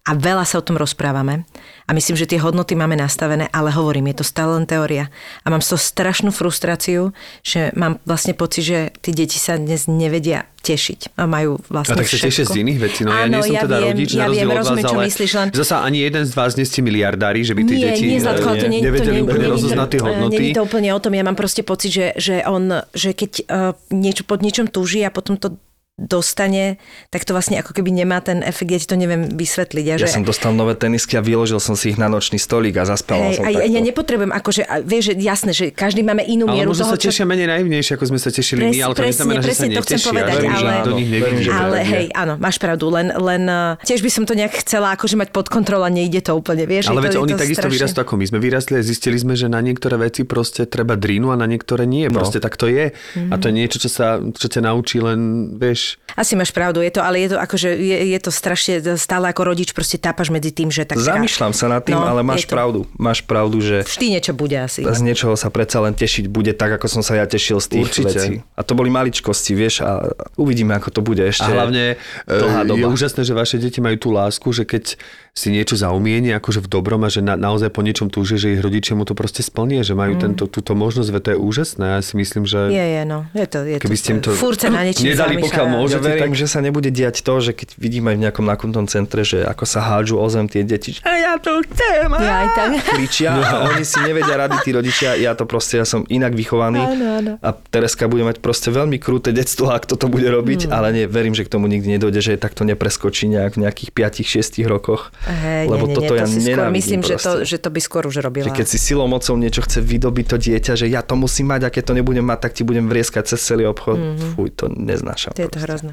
[0.07, 1.43] a veľa sa o tom rozprávame.
[1.87, 5.11] A myslím, že tie hodnoty máme nastavené, ale hovorím, je to stále len teória.
[5.43, 7.11] A mám z toho strašnú frustráciu,
[7.43, 11.99] že mám vlastne pocit, že tí deti sa dnes nevedia tešiť a majú A vlastne
[12.03, 13.01] tak sa tešia z iných vecí.
[13.07, 14.67] No ja Áno, nie som ja teda viem, rodič, ja na rozdiel viem, od vás,
[14.67, 17.63] rozumiem, čo ale myslíš, len- zasa ani jeden z vás nie ste miliardári, že by
[17.63, 20.43] nie, deti nie, Zlatko, to nie, to nevedeli nie, úplne nie, rozoznať tie nie, hodnoty.
[20.43, 23.33] Nie je to úplne o tom, ja mám proste pocit, že, že on, že keď
[23.47, 25.55] uh, niečo pod niečom túži a potom to
[25.97, 26.77] dostane,
[27.09, 29.85] tak to vlastne ako keby nemá ten efekt, ja ti to neviem vysvetliť.
[29.89, 32.77] Ja, Ja že, som dostal nové tenisky a vyložil som si ich na nočný stolík
[32.77, 33.73] a zaspal Hej, som a ja, takto.
[33.73, 36.93] ja nepotrebujem, akože, a vieš, že jasné, že každý máme inú Ale mieru možno toho,
[36.93, 39.41] sa tešia menej naivnejšie, ako sme sa tešili my, Presne, ale to presne, neznamená, že
[39.41, 42.07] sa presne to chcem povedať, že, ale- že do nich Verím, nevidí, že Ale hej,
[42.13, 45.49] áno, máš pravdu, len, len uh, tiež by som to nejak chcela akože mať pod
[45.49, 46.93] kontrolou a nejde to úplne, vieš.
[46.93, 48.25] Ale veď oni to takisto vyrastú ako my.
[48.29, 51.89] Sme vyrastli a zistili sme, že na niektoré veci proste treba drínu a na niektoré
[51.89, 52.05] nie.
[52.13, 52.21] No.
[52.21, 52.93] Proste tak to je.
[53.33, 55.86] A to je niečo, čo, sa, čo ťa naučí len, vieš,
[56.17, 59.53] Asi máš pravdu, je to, ale je to akože, je, je to strašne, stále ako
[59.53, 60.97] rodič proste tápaš medzi tým, že tak...
[60.97, 62.89] Zamýšľam sa nad tým, No, ale je máš pravdu.
[62.97, 64.81] Máš pravdu, že Vždy niečo bude asi.
[64.81, 67.85] z niečoho sa predsa len tešiť bude tak, ako som sa ja tešil z tých
[67.85, 68.09] Určite.
[68.09, 68.33] vecí.
[68.57, 70.09] A to boli maličkosti, vieš, a
[70.41, 71.49] uvidíme, ako to bude ešte.
[71.49, 72.89] A hlavne e, je doba.
[72.89, 74.97] úžasné, že vaše deti majú tú lásku, že keď
[75.37, 78.61] si niečo zaumieni, akože v dobrom a že na, naozaj po niečom túžia, že ich
[78.65, 80.21] rodičia mu to proste splnia, že majú mm.
[80.25, 81.85] tento, túto možnosť, veď to je úžasné.
[81.85, 82.73] Ja si myslím, že...
[82.73, 83.29] Je, je, no.
[83.37, 85.83] Je to, je Keby to, ste im to Fúr sa na niečím nedali, pokiaľ zamýšľa.
[85.83, 85.97] môže.
[85.97, 89.21] Ja verím, tak- že sa nebude diať to, že keď vidíme v nejakom nakutnom centre,
[89.23, 92.49] že ako sa hádžu o zem tie deti, že ja to chcem, a Ja aj
[92.51, 92.69] tak.
[92.91, 96.81] kričia a oni si nevedia rady, tí rodičia, ja to proste, ja som inak vychovaný
[96.81, 97.33] Áno, áno.
[97.39, 100.73] a Tereska bude mať proste veľmi kruté detstvo, ak toto bude robiť, Hmm.
[100.73, 104.65] ale nie, verím, že k tomu nikdy nedojde, že takto nepreskočí nejak v nejakých 5-6
[104.65, 107.33] rokoch, Hej, lebo nie, nie, toto nie, ja to si skôr nenávidím myslím, že to,
[107.43, 108.45] že to by skôr už robila.
[108.45, 111.61] Že keď si silou mocou niečo chce vydobiť to dieťa, že ja to musím mať
[111.63, 113.97] a keď to nebudem mať, tak ti budem vrieskať cez celý obchod.
[113.97, 114.31] Mm-hmm.
[114.33, 115.33] Fuj, to neznášam.
[115.33, 115.66] To je to proste.
[115.67, 115.93] Hrozné.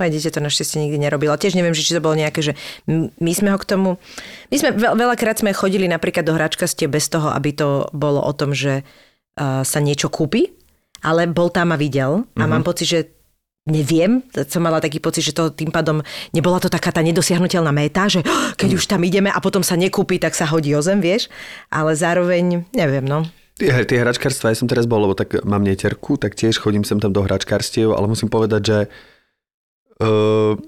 [0.00, 1.36] Moje dieťa to našťastie nikdy nerobilo.
[1.36, 2.56] Tiež neviem, že či to bolo nejaké, že
[3.20, 4.00] my sme ho k tomu...
[4.48, 8.32] My sme veľ, veľakrát sme chodili napríklad do hračkastie bez toho, aby to bolo o
[8.32, 8.82] tom, že
[9.38, 10.48] uh, sa niečo kúpi,
[11.04, 12.24] ale bol tam a videl.
[12.40, 13.00] A mám pocit, že
[13.68, 16.02] neviem, som mala taký pocit, že to tým pádom
[16.34, 19.78] nebola to taká tá nedosiahnutelná méta, že "Oh, keď už tam ideme a potom sa
[19.78, 21.30] nekúpi, tak sa hodí o zem, vieš.
[21.70, 23.22] Ale zároveň, neviem, no.
[23.60, 26.98] Tie, tie hračkárstva, ja som teraz bol, lebo tak mám neterku, tak tiež chodím sem
[26.98, 28.78] tam do hračkárstiev, ale musím povedať, že
[30.02, 30.58] uh,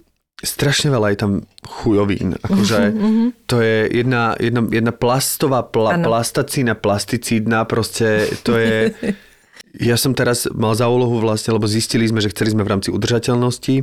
[0.41, 1.33] strašne veľa je tam
[1.67, 2.39] chujovín.
[2.39, 2.95] Akože
[3.51, 6.07] to je jedna, jedna, jedna plastová pla, Áno.
[6.09, 8.75] plastacína, plasticídna, proste to je...
[9.75, 12.95] Ja som teraz mal za úlohu vlastne, lebo zistili sme, že chceli sme v rámci
[12.95, 13.83] udržateľnosti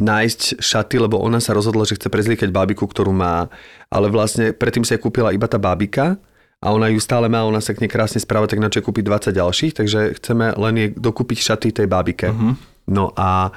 [0.00, 3.52] nájsť šaty, lebo ona sa rozhodla, že chce prezliekať bábiku, ktorú má,
[3.92, 6.16] ale vlastne predtým sa kúpila iba tá bábika
[6.60, 9.04] a ona ju stále má, ona sa k nej krásne správa, tak na čo kúpiť
[9.04, 12.32] 20 ďalších, takže chceme len jej dokúpiť šaty tej bábike.
[12.32, 12.56] Uh-huh.
[12.88, 13.52] No a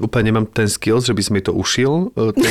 [0.00, 2.42] úplne nemám ten skills, že by som jej to ušil, e, to-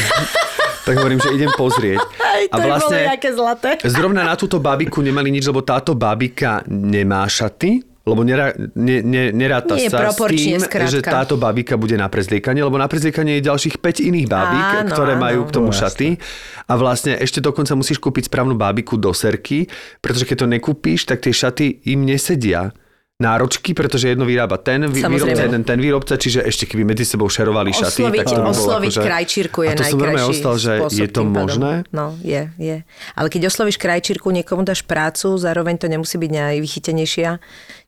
[0.82, 2.00] tak hovorím, že idem pozrieť.
[2.48, 3.78] a vlastne zlaté.
[3.84, 9.30] zrovna na túto bábiku nemali nič, lebo táto bábika nemá šaty, lebo nerá, ne, ne,
[9.30, 10.90] neráta Nie sa s tým, skrátka.
[10.90, 14.90] že táto bábika bude na prezliekanie, lebo na prezliekanie je ďalších 5 iných bábik, Áno,
[14.90, 15.22] ktoré áno.
[15.22, 16.18] majú k tomu No, šaty.
[16.66, 21.22] A vlastne ešte dokonca musíš kúpiť správnu bábiku do serky, pretože keď to nekúpíš, tak
[21.22, 22.74] tie šaty im nesedia
[23.22, 27.30] náročky, pretože jedno vyrába ten vý- výrobca, jeden ten výrobca, čiže ešte keby medzi sebou
[27.30, 29.06] šerovali šaty, Osloviť, tak to osloviť akože...
[29.06, 31.72] krajčírku je to som najkrajší ostal, že spôsob je to možné?
[31.94, 32.78] No, je, je.
[33.14, 37.38] Ale keď oslovíš krajčírku, niekomu dáš prácu, zároveň to nemusí byť najvychytenejšia.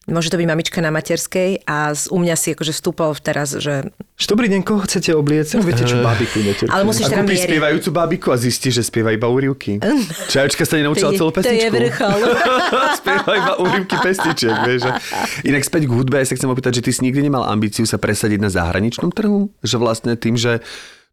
[0.04, 3.88] Môže to byť mamička na materskej a z, u mňa si akože vstúpol teraz, že...
[4.20, 5.56] Že Dobrý deň, koho chcete obliecť?
[5.56, 6.68] No viete čo, bábiku idete.
[6.68, 7.48] Ale musíš A teda mieriť.
[7.48, 9.80] spievajúcu bábiku a zistíš, že spieva iba úrivky.
[10.36, 11.56] Čajočka sa nenaučila celú pesničku.
[11.56, 12.20] To je vrchol.
[13.00, 14.92] spieva iba úrivky pestičiek, vieš.
[15.48, 17.96] Inak späť k hudbe, ja sa chcem opýtať, že ty si nikdy nemal ambíciu sa
[17.96, 19.56] presadiť na zahraničnom trhu?
[19.64, 20.60] Že vlastne tým, že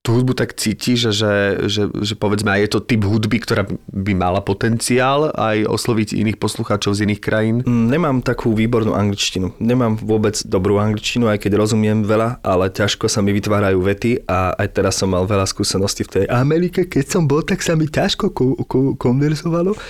[0.01, 4.13] tú hudbu tak cítiš, že, že, že povedzme aj je to typ hudby, ktorá by
[4.17, 7.57] mala potenciál aj osloviť iných poslucháčov z iných krajín?
[7.69, 9.53] Mm, Nemám takú výbornú angličtinu.
[9.61, 14.57] Nemám vôbec dobrú angličtinu, aj keď rozumiem veľa, ale ťažko sa mi vytvárajú vety a
[14.57, 17.85] aj teraz som mal veľa skúseností v tej Amerike, keď som bol, tak sa mi
[17.85, 19.77] ťažko ko- ko- konverzovalo.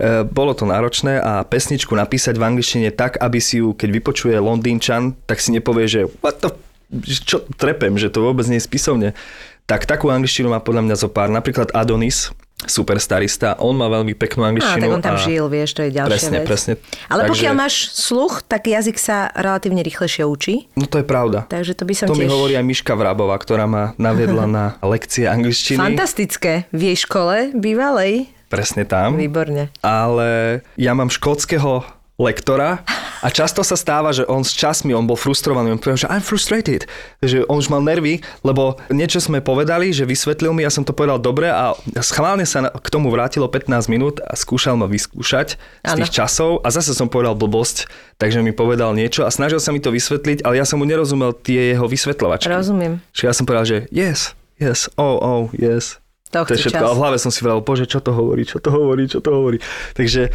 [0.00, 4.32] E, Bolo to náročné a pesničku napísať v angličtine tak, aby si ju, keď vypočuje
[4.40, 6.48] Londýnčan, tak si nepovie, že what the
[7.02, 9.08] čo trepem, že to vôbec nie je spisovne.
[9.64, 11.28] Tak takú angličtinu má podľa mňa zo pár.
[11.28, 14.82] Napríklad Adonis, superstarista, on má veľmi peknú Á, angličtinu.
[14.82, 16.46] tak on tam a- žil, vieš, to je ďalšia Presne, vec.
[16.46, 16.72] presne.
[17.06, 20.54] Ale Takže- pokiaľ máš sluch, tak jazyk sa relatívne rýchlejšie učí.
[20.74, 21.46] No to je pravda.
[21.46, 22.32] Takže to by som To mi tiež...
[22.32, 25.78] hovorí aj Miška Vrabová, ktorá ma naviedla na lekcie angličtiny.
[25.78, 26.66] Fantastické.
[26.68, 28.26] V jej škole bývalej.
[28.50, 29.14] Presne tam.
[29.14, 29.70] Výborne.
[29.78, 31.86] Ale ja mám škótskeho
[32.20, 32.84] lektora
[33.24, 36.24] a často sa stáva, že on s časmi, on bol frustrovaný, on povedal, že I'm
[36.24, 36.84] frustrated,
[37.24, 40.92] že on už mal nervy, lebo niečo sme povedali, že vysvetlil mi, ja som to
[40.92, 41.72] povedal dobre a
[42.04, 46.68] schválne sa k tomu vrátilo 15 minút a skúšal ma vyskúšať z tých časov a
[46.68, 47.88] zase som povedal blbosť,
[48.20, 51.32] takže mi povedal niečo a snažil sa mi to vysvetliť, ale ja som mu nerozumel
[51.32, 52.52] tie jeho vysvetľovačky.
[52.52, 53.00] Rozumiem.
[53.16, 56.00] Čiže ja som povedal, že yes, yes, oh, oh, yes.
[56.30, 56.78] To To je všetko.
[56.78, 56.86] čas.
[56.86, 59.34] A v hlave som si vravel, bože, čo to hovorí, čo to hovorí, čo to
[59.34, 59.58] hovorí.
[59.98, 60.30] Takže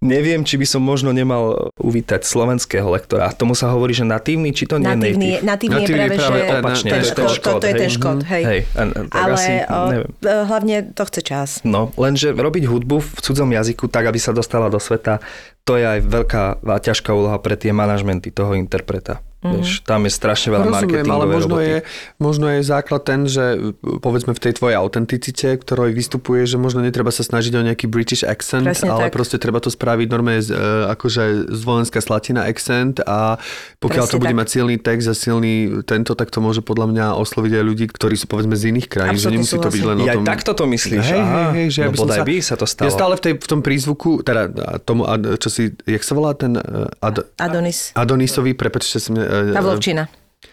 [0.00, 3.28] Neviem, či by som možno nemal uvítať slovenského lektora.
[3.36, 5.44] Tomu sa hovorí, že natívny, či to nie je Natívny, native?
[5.44, 7.74] natívny je Natívny práve, práve že Opačne, ten to je ten škód, škód, to je
[7.76, 7.96] ten hej.
[8.00, 8.44] škód, hej.
[8.48, 10.10] Hej, a, tak Ale asi, o, neviem.
[10.24, 11.48] e, hlavne to chce čas.
[11.68, 15.20] No, lenže robiť hudbu v cudzom jazyku tak, aby sa dostala do sveta,
[15.68, 19.20] to je aj veľká a ťažká úloha pre tie manažmenty toho interpreta.
[19.40, 19.56] Mm-hmm.
[19.56, 21.64] Vieš, tam je strašne veľa Rozumiem, ale možno roboty.
[21.64, 21.78] je,
[22.20, 27.08] možno je základ ten, že povedzme v tej tvojej autenticite, ktorej vystupuje, že možno netreba
[27.08, 29.16] sa snažiť o nejaký British accent, Presne ale tak.
[29.16, 33.40] proste treba to spraviť normálne z, e, akože zvolenská slatina accent a
[33.80, 34.40] pokiaľ Presne to bude tak.
[34.44, 35.54] mať silný text a silný
[35.88, 39.16] tento, tak to môže podľa mňa osloviť aj ľudí, ktorí sú povedzme z iných krajín,
[39.16, 40.28] že nemusí to byť len o Ja tom.
[40.28, 41.00] aj takto to myslíš?
[41.00, 42.84] Hej, Aha, hej, hej, že ja no by som bodaj sa, by sa to stalo.
[42.84, 44.42] Ja stále v, tej, v tom prízvuku, teda
[44.84, 45.08] tomu,
[45.40, 47.96] čo si, jak sa volá ten uh, Ad, Adonis.
[47.96, 49.29] Adonisovi, prepačte si mne...
[49.30, 50.10] Uh, Pavlovčina.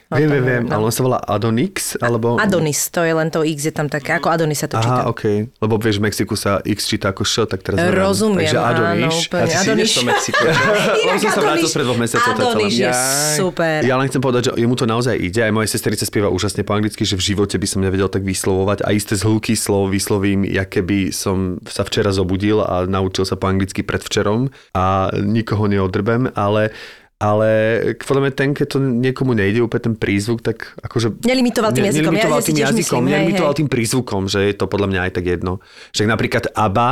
[0.08, 0.80] Viem, viem, viem, No.
[0.80, 2.40] ale on sa volá Adonix, alebo...
[2.40, 5.04] Adonis, to je len to X, je tam také, ako Adonis sa to číta.
[5.04, 5.52] Aha, OK.
[5.60, 7.76] Lebo vieš, v Mexiku sa X číta ako Š, tak teraz.
[7.92, 9.16] Rozumiem, Takže áno, Adonis.
[9.28, 9.44] úplne.
[9.44, 9.92] Ty si Adonis.
[10.00, 10.48] Mexika.
[11.04, 12.32] Lebo som sa vrátil pred dvoch mesiacov.
[12.40, 12.92] Adonis je
[13.36, 13.78] super.
[13.84, 15.42] Ja len chcem povedať, že jemu to naozaj ide.
[15.44, 18.88] Aj moja sesterica spieva úžasne po anglicky, že v živote by som nevedel tak vyslovovať.
[18.88, 23.52] A isté zhluky slov vyslovím, ja keby som sa včera zobudil a naučil sa po
[23.52, 26.72] anglicky predvčerom a nikoho neodrbem, ale
[27.18, 27.50] ale
[27.98, 31.22] podľa mňa ten, keď to niekomu nejde úplne ten prízvuk, tak akože...
[31.22, 32.14] Nelimitoval tým jazykom.
[32.14, 33.60] Ja- Nelimitoval ja tým jazykom, myslím, nelimitoval hej.
[33.60, 35.54] tým prízvukom, že je to podľa mňa aj tak jedno.
[35.92, 36.90] Že napríklad ABBA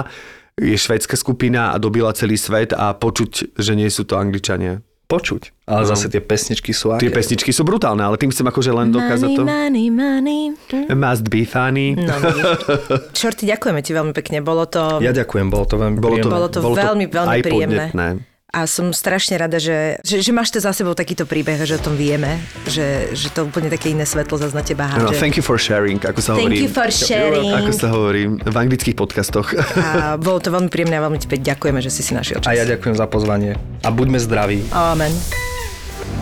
[0.55, 4.82] je švédska skupina a dobila celý svet a počuť, že nie sú to Angličania.
[5.05, 5.69] Počuť.
[5.69, 5.89] Ale No.
[5.91, 7.13] zase tie pesničky sú Tie aké?
[7.13, 9.41] pesničky sú brutálne, ale tým chcem akože len dokázať to.
[9.43, 10.89] Money, money, money.
[10.89, 11.93] Must be funny.
[11.93, 12.45] No, vidíš.
[13.13, 14.41] Šorty, ďakujeme ti veľmi pekne.
[14.41, 14.97] Bolo to...
[14.97, 16.34] Ja ďakujem, bolo to veľmi Bolo to, príjemné.
[16.34, 17.86] Bolo to veľmi, veľmi aj príjemné.
[17.86, 18.07] podnetné.
[18.56, 21.82] A som strašne rada, že, že, že máš to za sebou takýto príbeh, že o
[21.84, 25.43] tom vieme, že, že to úplne také iné svetlo zase na teba No, thank you
[25.43, 26.64] for sharing, ako sa Thank hovorí.
[26.64, 27.51] you for sharing.
[27.51, 29.51] Ako sa hovorí v anglických podcastoch.
[29.76, 32.47] A bolo to veľmi príjemné a veľmi ti ďakujeme, že si si našiel čas.
[32.47, 33.60] A ja ďakujem za pozvanie.
[33.84, 34.64] A buďme zdraví.
[34.72, 35.12] Amen.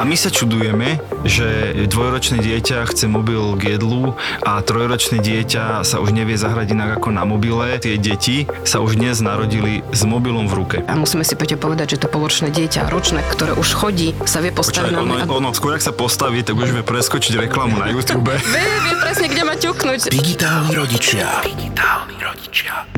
[0.00, 0.96] A my sa čudujeme,
[1.28, 6.96] že dvojročné dieťa chce mobil k jedlu a trojročné dieťa sa už nevie zahrať inak
[6.96, 7.76] ako na mobile.
[7.76, 10.76] Tie deti sa už dnes narodili s mobilom v ruke.
[10.88, 14.48] A musíme si Peťo povedať, že to poloročné dieťa, ročné, ktoré už chodí, sa vie
[14.48, 17.76] postaviť Počkaj, na ono, a ono, skôr ak sa postaví, tak už vie preskočiť reklamu
[17.76, 18.32] na YouTube.
[18.56, 20.08] vie, vie presne, kde má ťuknúť.
[20.08, 21.44] Digitálni rodičia.
[21.44, 22.88] Digitálni rodičia.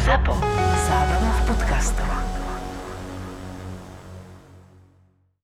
[0.00, 0.32] Zapo.
[0.88, 2.37] Zábrná v podcastovách.